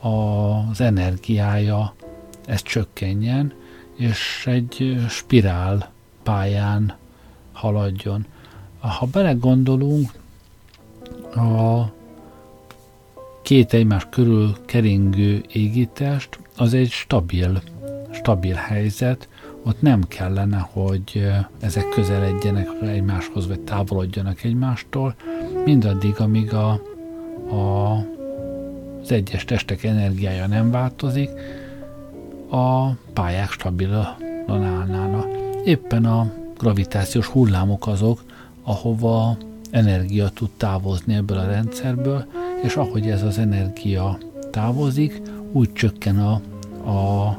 [0.09, 1.95] a, az energiája
[2.47, 3.53] ez csökkenjen,
[3.97, 5.94] és egy spirál
[6.25, 6.95] pályán
[7.53, 8.27] haladjon.
[8.79, 10.11] Ha belegondolunk,
[11.37, 11.85] a
[13.43, 17.63] két egymás körül keringő égítest, az egy stabil,
[18.13, 19.29] stabil helyzet,
[19.63, 21.27] ott nem kellene, hogy
[21.61, 25.15] ezek közeledjenek egymáshoz, vagy távolodjanak egymástól,
[25.65, 26.71] mindaddig, amíg a,
[27.51, 27.93] a,
[29.03, 31.31] az egyes testek energiája nem változik,
[32.51, 35.44] a pályák stabilan állnának.
[35.65, 38.23] Éppen a gravitációs hullámok azok,
[38.63, 39.37] ahova
[39.71, 42.27] energia tud távozni ebből a rendszerből,
[42.63, 44.19] és ahogy ez az energia
[44.51, 45.23] távozik,
[45.53, 46.33] úgy csökken a,
[46.91, 47.37] a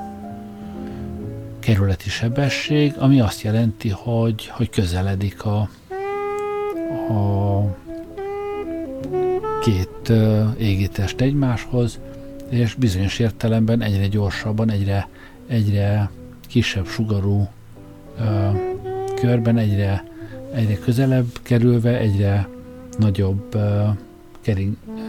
[1.60, 5.70] kerületi sebesség, ami azt jelenti, hogy, hogy közeledik a,
[7.10, 7.78] a
[9.62, 10.12] két
[10.58, 12.00] égitest egymáshoz,
[12.50, 15.08] és bizonyos értelemben egyre gyorsabban, egyre,
[15.48, 16.10] egyre
[16.48, 17.48] kisebb sugarú
[18.20, 18.50] ö,
[19.16, 20.04] körben, egyre,
[20.54, 22.48] egyre közelebb kerülve, egyre
[22.98, 23.84] nagyobb ö,
[24.42, 25.02] kering, ö,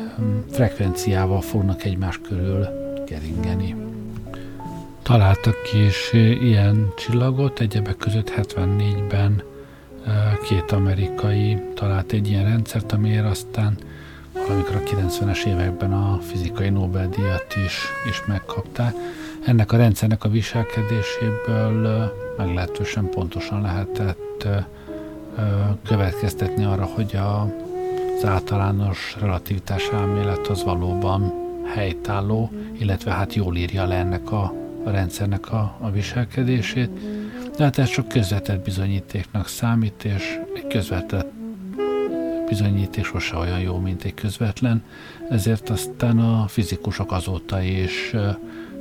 [0.50, 2.66] frekvenciával fognak egymás körül
[3.06, 3.74] keringeni.
[5.02, 9.42] Találtak ki is ilyen csillagot, egyebek között 74-ben
[10.48, 13.78] két amerikai talált egy ilyen rendszert, amiért aztán
[14.32, 18.94] valamikor a 90-es években a fizikai Nobel-díjat is, is megkapták.
[19.46, 24.48] Ennek a rendszernek a viselkedéséből meglehetősen pontosan lehetett
[25.84, 27.40] következtetni arra, hogy a,
[28.16, 31.32] az általános relativitás elmélet az valóban
[31.74, 34.52] helytálló, illetve hát jól írja le ennek a,
[34.84, 36.90] a rendszernek a, a viselkedését,
[37.56, 41.32] de hát ez csak közvetett bizonyítéknak számít, és egy közvetett
[42.48, 44.84] bizonyíték sose olyan jó, mint egy közvetlen,
[45.28, 48.14] ezért aztán a fizikusok azóta is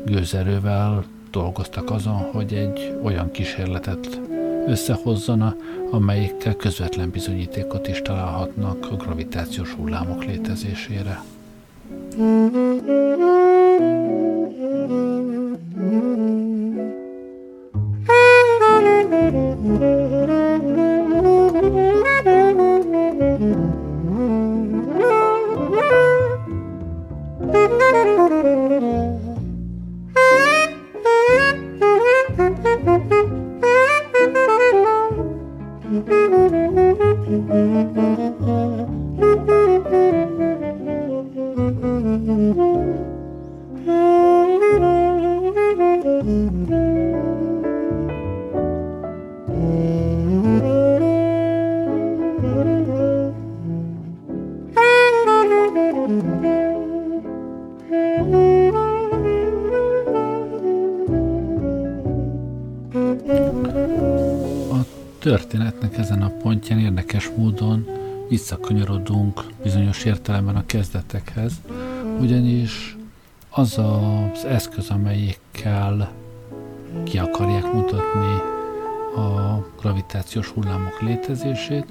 [0.05, 4.21] gőzerővel dolgoztak azon, hogy egy olyan kísérletet
[4.67, 5.55] összehozzana,
[5.91, 11.23] amelyikkel közvetlen bizonyítékot is találhatnak a gravitációs hullámok létezésére.
[28.65, 29.14] történetnek
[68.35, 71.53] visszakanyarodunk bizonyos értelemben a kezdetekhez,
[72.19, 72.97] ugyanis
[73.49, 76.11] az az eszköz, amelyikkel
[77.03, 78.33] ki akarják mutatni
[79.15, 81.85] a gravitációs hullámok létezését,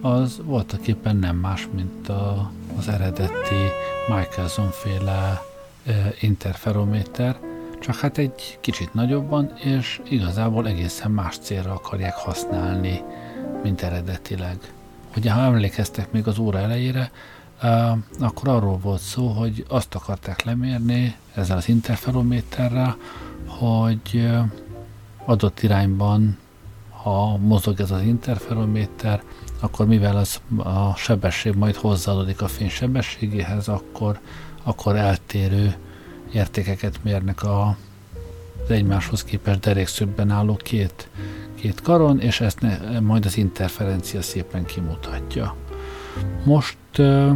[0.00, 3.62] az voltak éppen nem más, mint a, az eredeti
[4.08, 5.42] Michelson féle
[5.86, 7.38] e, interferométer,
[7.80, 13.02] csak hát egy kicsit nagyobban, és igazából egészen más célra akarják használni,
[13.62, 14.76] mint eredetileg.
[15.16, 17.10] Ugye, ha emlékeztek még az óra elejére,
[18.20, 22.96] akkor arról volt szó, hogy azt akarták lemérni ezzel az interferométerrel,
[23.46, 24.28] hogy
[25.24, 26.38] adott irányban,
[27.02, 29.22] ha mozog ez az interferométer,
[29.60, 34.20] akkor mivel az a sebesség majd hozzáadódik a fény sebességéhez, akkor,
[34.62, 35.74] akkor eltérő
[36.32, 37.76] értékeket mérnek a,
[38.64, 41.08] az egymáshoz képest derékszögben álló két,
[41.60, 45.56] két karon, és ezt ne, majd az interferencia szépen kimutatja.
[46.44, 47.30] Most uh,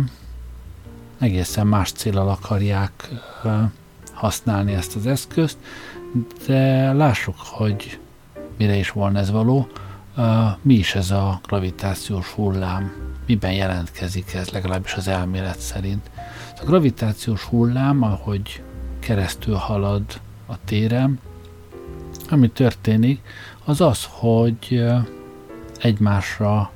[1.18, 3.08] egészen más célral akarják
[3.44, 3.52] uh,
[4.12, 5.56] használni ezt az eszközt,
[6.46, 7.98] de lássuk, hogy
[8.58, 9.68] mire is volna ez való.
[10.16, 10.24] Uh,
[10.62, 12.92] mi is ez a gravitációs hullám?
[13.26, 16.10] Miben jelentkezik ez, legalábbis az elmélet szerint?
[16.60, 18.62] A gravitációs hullám, ahogy
[18.98, 20.02] keresztül halad
[20.46, 21.20] a téren,
[22.30, 23.20] ami történik,
[23.64, 24.84] az az, hogy
[25.78, 26.70] egymásra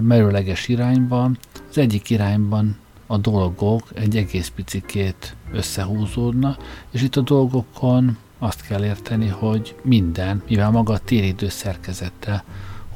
[0.00, 1.38] merőleges irányban.
[1.70, 2.76] Az egyik irányban
[3.06, 6.56] a dolgok egy egész picikét összehúzódna,
[6.90, 12.44] és itt a dolgokon azt kell érteni, hogy minden, mivel maga a téridő szerkezete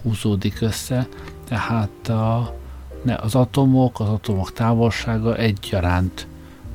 [0.02, 1.08] húzódik össze,
[1.48, 2.56] tehát a,
[3.02, 6.26] ne, az atomok, az atomok távolsága egyaránt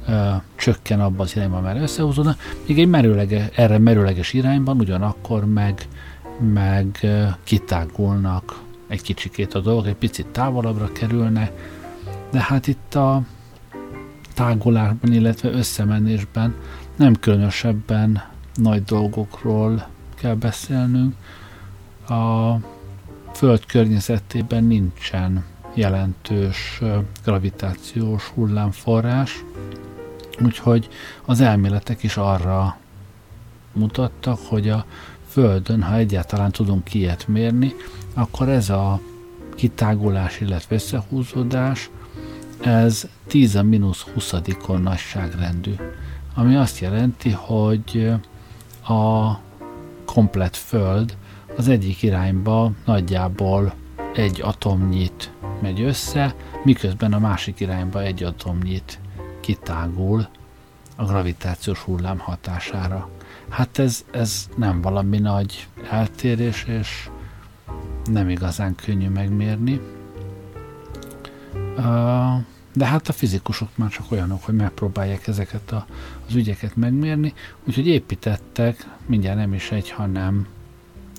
[0.07, 5.87] ö, csökken abban az irányban, mert összehúzódnak, míg egy merőlege, erre merőleges irányban ugyanakkor meg,
[6.39, 7.07] meg
[7.43, 11.51] kitágulnak egy kicsikét a dolgok, egy picit távolabbra kerülnek,
[12.31, 13.21] de hát itt a
[14.33, 16.55] tágulásban, illetve összemenésben
[16.95, 18.23] nem különösebben
[18.55, 21.15] nagy dolgokról kell beszélnünk.
[22.09, 22.53] A
[23.33, 26.81] Föld környezetében nincsen jelentős
[27.23, 29.43] gravitációs hullámforrás,
[30.41, 30.89] úgyhogy
[31.25, 32.77] az elméletek is arra
[33.73, 34.85] mutattak, hogy a
[35.35, 37.73] Földön, ha egyáltalán tudunk ilyet mérni,
[38.13, 38.99] akkor ez a
[39.55, 41.89] kitágulás, illetve összehúzódás,
[42.61, 44.33] ez 10 a mínusz 20
[44.81, 45.75] nagyságrendű,
[46.35, 48.11] ami azt jelenti, hogy
[48.87, 49.33] a
[50.05, 51.17] komplet Föld
[51.57, 53.73] az egyik irányba nagyjából
[54.13, 55.31] egy atomnyit
[55.61, 58.99] megy össze, miközben a másik irányba egy atomnyit
[59.39, 60.27] kitágul
[60.95, 63.09] a gravitációs hullám hatására.
[63.49, 67.09] Hát ez, ez nem valami nagy eltérés, és
[68.05, 69.81] nem igazán könnyű megmérni.
[72.73, 75.85] De hát a fizikusok már csak olyanok, hogy megpróbálják ezeket a,
[76.27, 77.33] az ügyeket megmérni,
[77.63, 80.47] úgyhogy építettek, mindjárt nem is egy, hanem,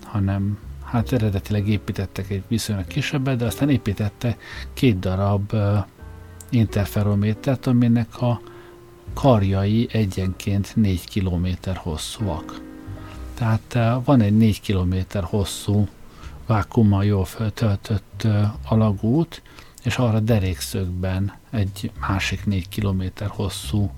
[0.05, 4.43] hanem hát eredetileg építettek egy viszonylag kisebbet, de aztán építettek
[4.75, 5.53] két darab
[6.51, 8.41] interferométert, aminek a
[9.21, 12.61] karjai egyenként 4 km hosszúak.
[13.35, 15.89] Tehát uh, van egy 4 km hosszú
[16.47, 19.43] vákummal jól feltöltött uh, alagút,
[19.83, 23.91] és arra derékszögben egy másik 4 km hosszú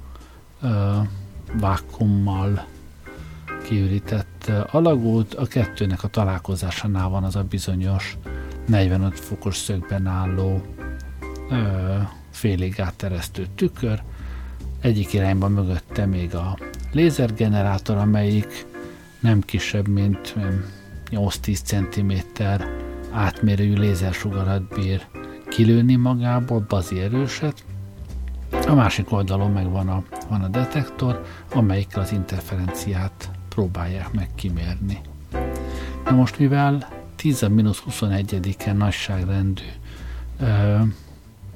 [0.63, 0.71] uh,
[1.53, 2.67] vákummal
[3.65, 8.17] kiürített alagút, a kettőnek a találkozásánál van az a bizonyos
[8.67, 10.63] 45 fokos szögben álló
[11.51, 11.97] ö,
[12.31, 14.03] félig átteresztő tükör,
[14.81, 16.59] egyik irányban mögötte még a
[16.93, 18.67] lézergenerátor, amelyik
[19.21, 20.35] nem kisebb, mint
[21.11, 22.43] 8-10 cm
[23.11, 25.07] átmérőjű lézersugarat bír
[25.49, 27.65] kilőni magából, bazi erőset.
[28.67, 35.01] A másik oldalon meg van a, van a detektor, amelyikkel az interferenciát próbálják meg kimérni.
[36.05, 36.89] Na most, mivel
[37.23, 39.63] 10-21-en nagyságrendű
[40.41, 40.79] ö,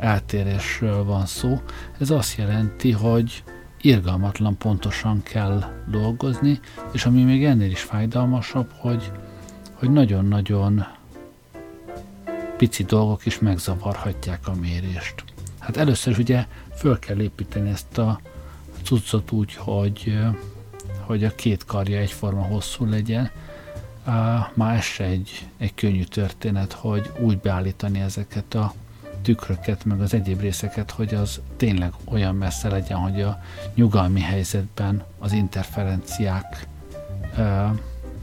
[0.03, 1.61] eltérésről van szó,
[1.99, 3.43] ez azt jelenti, hogy
[3.81, 6.61] irgalmatlan pontosan kell dolgozni,
[6.93, 9.13] és ami még ennél is fájdalmasabb, hogy,
[9.73, 10.87] hogy nagyon-nagyon
[12.57, 15.25] pici dolgok is megzavarhatják a mérést.
[15.59, 16.47] Hát először ugye
[16.77, 18.21] föl kell építeni ezt a
[18.83, 20.19] cuccot úgy, hogy
[21.01, 23.31] hogy a két karja egyforma hosszú legyen.
[24.55, 28.75] Már ez egy, egy könnyű történet, hogy úgy beállítani ezeket a
[29.23, 33.43] tükröket, meg az egyéb részeket, hogy az tényleg olyan messze legyen, hogy a
[33.75, 36.67] nyugalmi helyzetben az interferenciák
[37.39, 37.71] uh,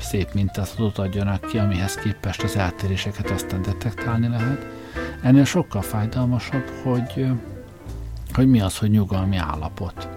[0.01, 4.65] szép mintázatot adjanak ki, amihez képest az eltéréseket aztán detektálni lehet.
[5.21, 7.27] Ennél sokkal fájdalmasabb, hogy,
[8.33, 10.07] hogy mi az, hogy nyugalmi állapot.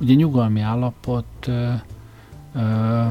[0.00, 1.72] Ugye nyugalmi állapot ö,
[2.54, 3.06] ö,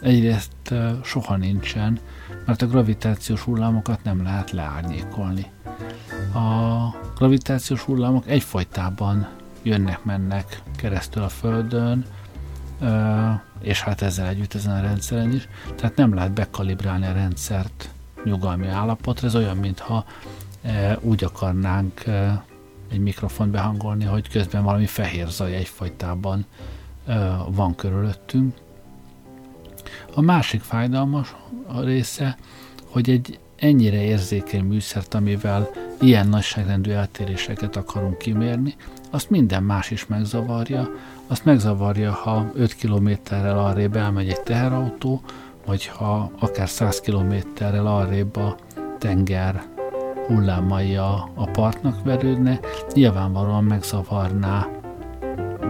[0.00, 1.98] egyrészt ö, soha nincsen,
[2.46, 5.46] mert a gravitációs hullámokat nem lehet leárnyékolni.
[6.34, 9.28] A gravitációs hullámok egyfajtában
[9.62, 12.04] jönnek-mennek keresztül a Földön,
[13.60, 17.90] és hát ezzel együtt ezen a rendszeren is, tehát nem lehet bekalibrálni a rendszert
[18.24, 20.04] nyugalmi állapotra, ez olyan, mintha
[21.00, 22.04] úgy akarnánk
[22.90, 26.46] egy mikrofont behangolni, hogy közben valami fehér zaj egyfajtában
[27.48, 28.56] van körülöttünk.
[30.14, 31.34] A másik fájdalmas
[31.80, 32.36] része,
[32.84, 38.74] hogy egy ennyire érzékeny műszert, amivel ilyen nagyságrendű eltéréseket akarunk kimérni,
[39.10, 40.90] azt minden más is megzavarja.
[41.26, 45.20] Azt megzavarja, ha 5 kilométerrel arrébb elmegy egy teherautó,
[45.66, 48.56] vagy ha akár 100 kilométerrel arrébb a
[48.98, 49.62] tenger
[50.26, 52.60] hullámai a, a partnak verődne,
[52.92, 54.68] nyilvánvalóan megzavarná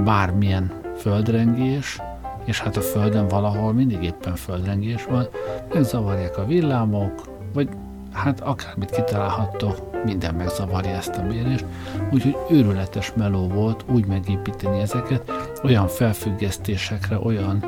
[0.04, 1.98] bármilyen földrengés,
[2.44, 5.28] és hát a Földön valahol mindig éppen földrengés van,
[5.72, 7.68] megzavarják a villámok, vagy
[8.12, 11.64] hát akármit kitalálhattok, minden megzavarja ezt a mérést,
[12.10, 15.32] úgyhogy őrületes meló volt úgy megépíteni ezeket,
[15.64, 17.64] olyan felfüggesztésekre, olyan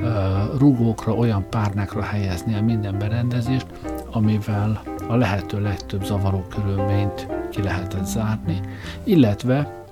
[0.00, 3.66] uh, rugókra, olyan párnákra helyezni a minden berendezést,
[4.10, 8.60] amivel a lehető legtöbb zavaró körülményt ki lehetett zárni,
[9.04, 9.84] illetve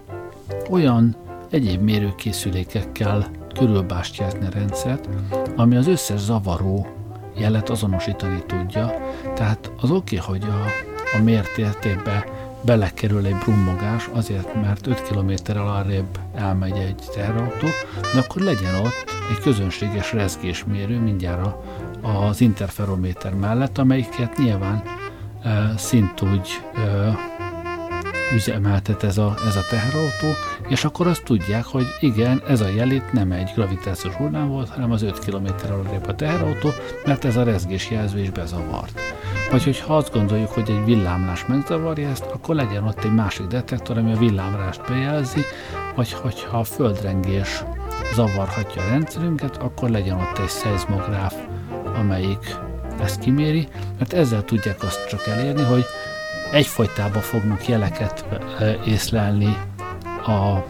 [0.71, 1.17] olyan
[1.51, 5.09] egyéb mérőkészülékekkel körülbástyázni a rendszert,
[5.57, 6.96] ami az összes zavaró
[7.39, 8.93] jelet azonosítani tudja.
[9.35, 10.65] Tehát az oké, okay, hogy a,
[11.19, 12.25] a mért értékbe
[12.65, 17.67] belekerül egy brummogás, azért, mert 5 km arrébb elmegy egy teherautó,
[18.15, 21.55] de akkor legyen ott egy közönséges rezgésmérő mindjárt
[22.03, 24.83] az interferométer mellett, amelyiket nyilván
[25.43, 27.17] e, szintúgy e,
[28.35, 30.27] üzemeltet ez a, ez a teherautó,
[30.69, 34.91] és akkor azt tudják, hogy igen, ez a jelit nem egy gravitációs hullám volt, hanem
[34.91, 36.71] az 5 km arrébb a teherautó,
[37.05, 39.01] mert ez a rezgés jelző is bezavart.
[39.51, 43.99] Vagy hogyha azt gondoljuk, hogy egy villámlás megzavarja ezt, akkor legyen ott egy másik detektor,
[43.99, 45.41] ami a villámlást bejelzi,
[45.95, 47.65] vagy hogyha a földrengés
[48.15, 51.35] zavarhatja a rendszerünket, akkor legyen ott egy szeizmográf,
[51.99, 52.57] amelyik
[53.01, 53.69] ezt kiméri,
[53.99, 55.85] mert ezzel tudják azt csak elérni, hogy
[56.53, 58.25] egyfolytában fognak jeleket
[58.87, 59.57] észlelni
[60.27, 60.65] a,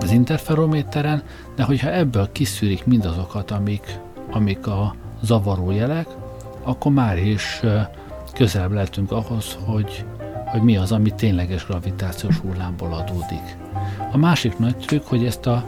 [0.00, 1.22] az interferométeren,
[1.56, 3.98] de hogyha ebből kiszűrik mindazokat, amik,
[4.30, 6.06] amik a zavaró jelek,
[6.62, 7.60] akkor már is
[8.34, 10.04] közelebb lehetünk ahhoz, hogy,
[10.46, 13.56] hogy mi az, ami tényleges gravitációs hullámból adódik.
[14.12, 15.64] A másik nagy trükk, hogy ezt a,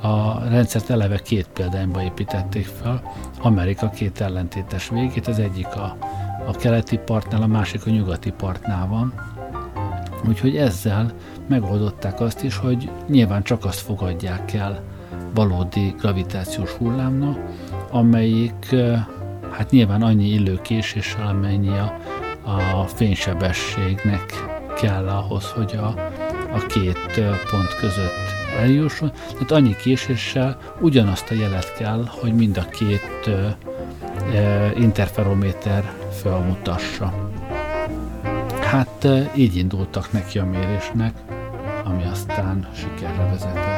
[0.00, 5.96] a rendszert eleve két példányba építették fel, Amerika két ellentétes végét, az egyik a,
[6.46, 9.14] a keleti partnál, a másik a nyugati partnál van.
[10.28, 11.12] Úgyhogy ezzel
[11.48, 14.82] megoldották azt is, hogy nyilván csak azt fogadják el
[15.34, 17.38] valódi gravitációs hullámnak,
[17.90, 18.74] amelyik
[19.50, 21.98] hát nyilván annyi illőkéséssel, amennyi a,
[22.80, 24.32] a fénysebességnek
[24.80, 25.86] kell ahhoz, hogy a,
[26.52, 27.20] a két
[27.50, 28.26] pont között
[28.58, 29.12] eljusson.
[29.32, 33.56] Tehát annyi késéssel ugyanazt a jelet kell, hogy mind a két e,
[34.78, 35.92] interferométer
[36.22, 37.30] felmutassa.
[38.60, 41.14] Hát így indultak neki a mérésnek,
[41.84, 43.75] ami aztán sikerre vezetett.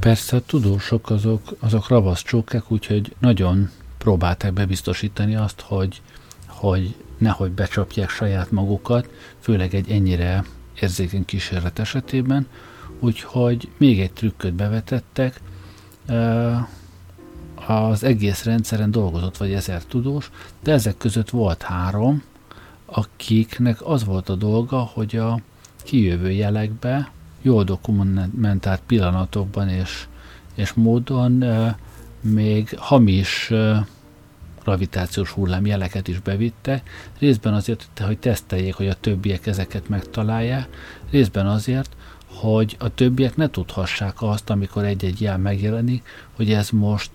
[0.00, 6.02] Persze a tudósok azok, azok ravasz csókák, úgyhogy nagyon próbálták bebiztosítani azt, hogy,
[6.46, 9.08] hogy nehogy becsapják saját magukat,
[9.40, 10.44] főleg egy ennyire
[10.80, 12.46] érzékeny kísérlet esetében,
[13.00, 15.40] úgyhogy még egy trükköt bevetettek,
[17.66, 20.30] az egész rendszeren dolgozott vagy ezer tudós,
[20.62, 22.22] de ezek között volt három,
[22.86, 25.40] akiknek az volt a dolga, hogy a
[25.82, 27.10] kijövő jelekbe
[27.42, 30.06] jól dokumentált pillanatokban és,
[30.54, 31.44] és módon
[32.20, 33.52] még hamis
[34.62, 36.82] gravitációs hullámjeleket is bevitte,
[37.18, 40.68] részben azért, hogy teszteljék, hogy a többiek ezeket megtalálják,
[41.10, 47.10] részben azért, hogy a többiek ne tudhassák azt, amikor egy-egy jel megjelenik, hogy ez most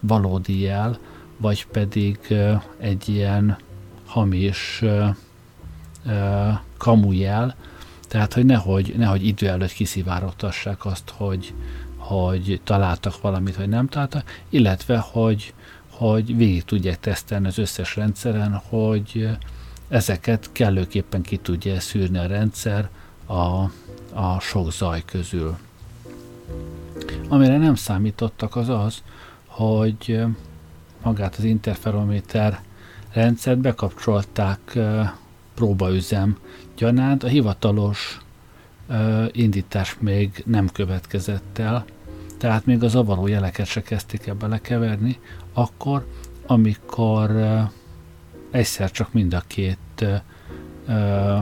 [0.00, 0.98] valódi jel,
[1.36, 2.18] vagy pedig
[2.78, 3.58] egy ilyen
[4.06, 4.84] hamis
[6.76, 7.54] kamujel,
[8.08, 11.54] tehát, hogy nehogy, nehogy idő előtt kiszivárogtassák azt, hogy,
[11.96, 15.54] hogy találtak valamit, vagy nem találtak, illetve, hogy,
[15.90, 19.28] hogy végig tudják tesztelni az összes rendszeren, hogy
[19.88, 22.88] ezeket kellőképpen ki tudja szűrni a rendszer
[23.26, 23.70] a,
[24.12, 25.56] a sok zaj közül.
[27.28, 29.02] Amire nem számítottak az az,
[29.46, 30.20] hogy
[31.02, 32.60] magát az interferométer
[33.12, 34.78] rendszert bekapcsolták
[35.54, 36.38] próbaüzem
[36.78, 38.20] gyanánt, a hivatalos
[38.88, 41.84] ö, indítás még nem következett el,
[42.38, 45.18] tehát még a zavaró jeleket se kezdték el belekeverni,
[45.52, 46.06] akkor,
[46.46, 47.60] amikor ö,
[48.50, 49.78] egyszer csak mind a két
[50.86, 51.36] ö,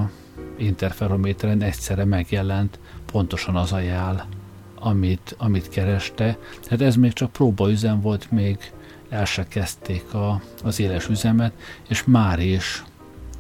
[0.57, 2.79] interferométeren egyszerre megjelent
[3.13, 4.29] pontosan az a jel,
[4.75, 6.39] amit, amit kereste.
[6.63, 8.73] Tehát ez még csak próbaüzem volt, még
[9.09, 11.53] el se kezdték a, az éles üzemet,
[11.89, 12.85] és már is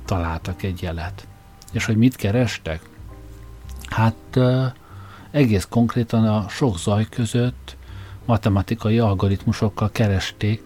[0.04, 1.26] találtak egy jelet.
[1.72, 2.80] És hogy mit kerestek?
[3.86, 4.38] Hát
[5.30, 7.76] egész konkrétan a sok zaj között
[8.24, 10.62] matematikai algoritmusokkal keresték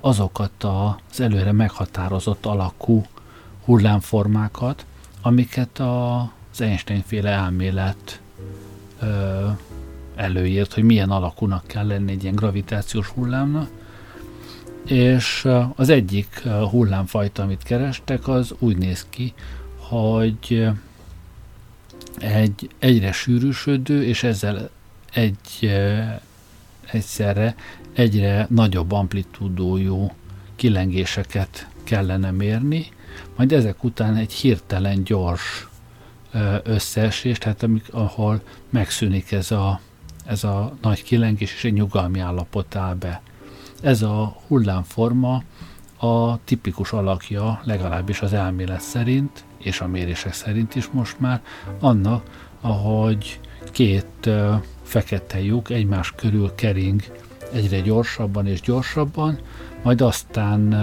[0.00, 3.04] azokat az előre meghatározott alakú
[3.64, 4.84] hullámformákat,
[5.22, 8.20] amiket az Einstein-féle elmélet
[9.00, 9.46] ö,
[10.14, 13.68] előírt, hogy milyen alakúnak kell lenni egy ilyen gravitációs hullámnak,
[14.84, 19.34] és az egyik hullámfajta, amit kerestek, az úgy néz ki,
[19.90, 20.68] hogy
[22.18, 24.70] egy egyre sűrűsödő, és ezzel
[25.12, 25.70] egy
[26.90, 27.54] egyszerre
[27.92, 30.12] egyre nagyobb amplitúdójú
[30.56, 32.86] kilengéseket kellene mérni,
[33.36, 35.68] majd ezek után egy hirtelen gyors
[36.62, 39.80] összeesés, tehát amik, ahol megszűnik ez a,
[40.26, 43.22] ez a nagy kilengés, és egy nyugalmi állapot áll be.
[43.82, 45.42] Ez a hullámforma
[45.98, 51.42] a tipikus alakja, legalábbis az elmélet szerint, és a mérések szerint is most már,
[51.80, 53.40] annak, ahogy
[53.72, 54.30] két
[54.82, 57.02] fekete lyuk egymás körül kering
[57.52, 59.38] egyre gyorsabban és gyorsabban,
[59.82, 60.74] majd aztán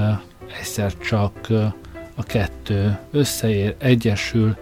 [0.59, 1.47] egyszer csak
[2.15, 4.55] a kettő összeér, egyesül,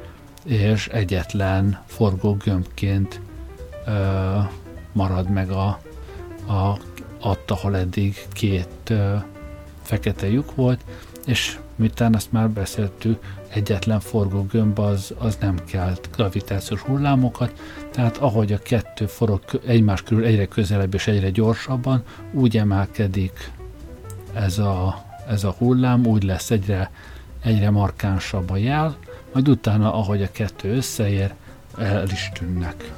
[0.45, 3.21] és egyetlen forgógömbként
[3.87, 3.93] uh,
[4.91, 5.67] marad meg a,
[6.47, 6.77] a
[7.21, 9.23] ott, ahol eddig két uh,
[9.81, 10.81] fekete lyuk volt,
[11.25, 17.61] és miután azt már beszéltük, egyetlen forgógömb az, az nem kelt gravitációs hullámokat,
[17.91, 23.51] tehát ahogy a kettő forog egymás körül egyre közelebb és egyre gyorsabban, úgy emelkedik
[24.33, 26.91] ez a, ez a hullám, úgy lesz egyre,
[27.41, 28.97] egyre markánsabb a jel,
[29.33, 31.33] majd utána, ahogy a kettő összeér,
[31.77, 32.93] el is tűnnek.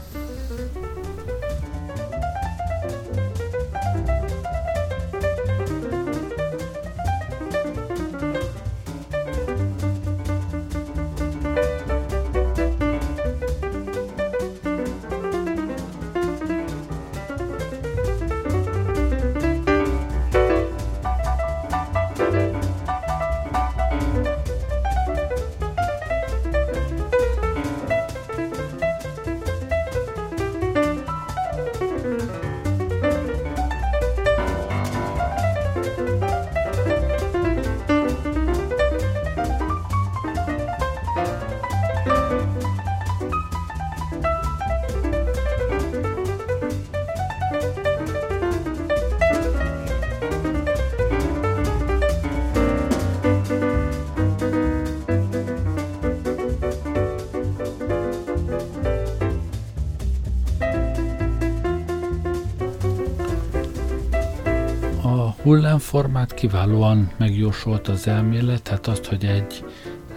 [65.78, 69.66] Hullámformát kiválóan megjósolt az elmélet, tehát azt, hogy egy,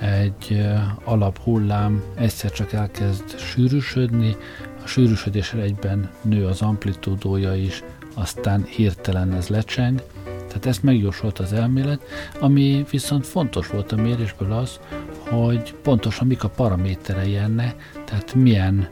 [0.00, 0.62] egy
[1.04, 4.36] alaphullám egyszer csak elkezd sűrűsödni,
[4.84, 7.82] a sűrűsödésre egyben nő az amplitúdója is,
[8.14, 12.02] aztán hirtelen ez lecseng, tehát ezt megjósolt az elmélet,
[12.38, 14.80] ami viszont fontos volt a mérésből az,
[15.18, 18.88] hogy pontosan mik a paraméterei ennek, tehát milyen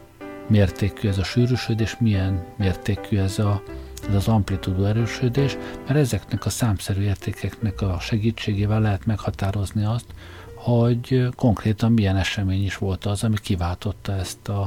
[0.46, 3.62] mértékű ez a sűrűsödés, milyen mértékű ez a,
[4.06, 10.06] ez az amplitúdó erősödés, mert ezeknek a számszerű értékeknek a segítségével lehet meghatározni azt,
[10.54, 14.60] hogy konkrétan milyen esemény is volt az, ami kiváltotta ezt a,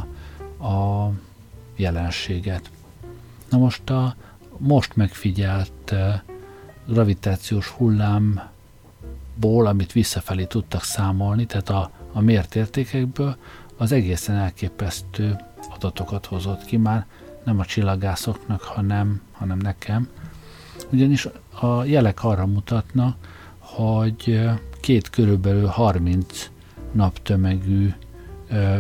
[0.68, 1.12] a
[1.76, 2.70] jelenséget.
[3.50, 4.16] Na most a
[4.58, 5.94] most megfigyelt
[6.88, 8.46] gravitációs hullámból,
[9.66, 13.38] amit visszafelé tudtak számolni, tehát a, a mért értékekből,
[13.78, 15.36] az egészen elképesztő
[15.74, 17.06] adatokat hozott ki már
[17.44, 20.08] nem a csillagászoknak, hanem, hanem nekem.
[20.92, 21.28] Ugyanis
[21.60, 23.16] a jelek arra mutatnak,
[23.60, 24.50] hogy
[24.82, 26.50] két körülbelül 30
[26.92, 27.94] naptömegű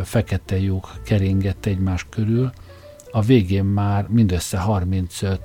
[0.03, 2.51] fekete lyuk keringett egymás körül,
[3.12, 5.41] a végén már mindössze 35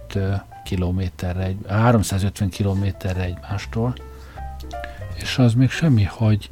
[0.65, 3.95] kilométerre, 350 kilométerre egymástól,
[5.17, 6.51] és az még semmi, hogy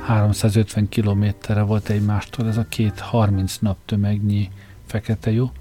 [0.00, 4.50] 350 kilométerre volt egymástól ez a két 30 naptömegnyi
[4.86, 5.52] fekete lyuk,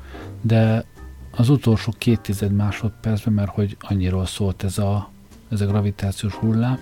[0.42, 0.86] de
[1.32, 5.10] az utolsó két tized másodpercben, mert hogy annyiról szólt ez a,
[5.50, 6.80] ez a gravitációs hullám,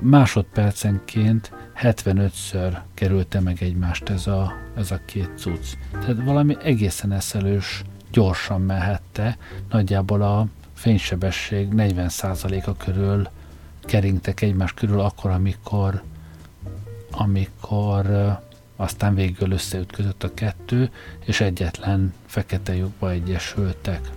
[0.00, 1.52] másodpercenként
[1.82, 5.66] 75-ször kerülte meg egymást ez a, ez a két cucc.
[5.92, 9.36] Tehát valami egészen eszelős, gyorsan mehette,
[9.70, 13.28] nagyjából a fénysebesség 40%-a körül
[13.80, 16.02] keringtek egymás körül akkor, amikor
[17.10, 18.06] amikor
[18.76, 20.90] aztán végül összeütközött a kettő,
[21.24, 24.10] és egyetlen fekete lyukba egyesültek.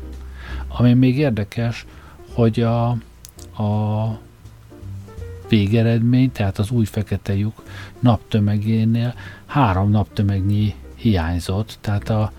[0.68, 1.86] Ami még érdekes,
[2.34, 2.90] hogy a,
[3.64, 4.20] a
[5.50, 7.64] végeredmény, tehát az új fekete lyuk
[8.00, 9.14] naptömegénél
[9.46, 12.32] három naptömegnyi hiányzott, tehát a,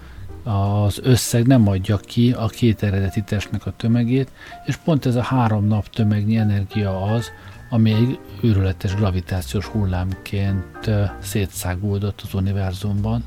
[0.51, 4.31] az összeg nem adja ki a két eredeti testnek a tömegét,
[4.66, 7.31] és pont ez a három nap tömegnyi energia az,
[7.69, 13.25] ami egy őrületes gravitációs hullámként szétszágódott az univerzumban.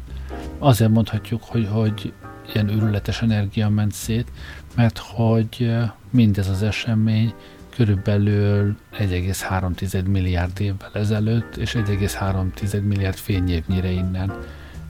[0.60, 2.14] Azért mondhatjuk, hogy, hogy
[2.54, 4.32] ilyen őrületes energia ment szét,
[4.76, 5.76] mert hogy
[6.10, 7.34] mindez az esemény
[7.76, 14.34] körülbelül 1,3 milliárd évvel ezelőtt, és 1,3 milliárd fényévnyire innen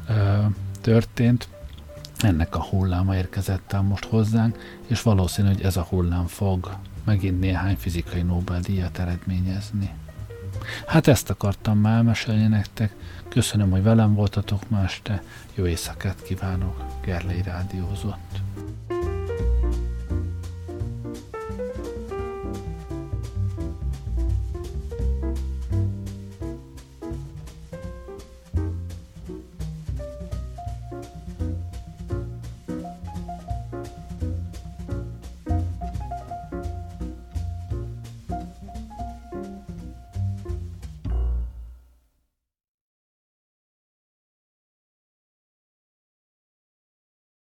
[0.10, 0.14] ö,
[0.82, 1.48] történt.
[2.18, 6.78] Ennek a hulláma érkezett el most hozzánk, és valószínű, hogy ez a hullám fog
[7.12, 9.90] megint néhány fizikai Nobel-díjat eredményezni.
[10.88, 12.96] Hát ezt akartam már elmesélni nektek.
[13.30, 15.24] Köszönöm, hogy velem voltatok ma este.
[15.56, 16.84] Jó éjszakát kívánok.
[17.06, 18.42] Gerlei Rádiózott.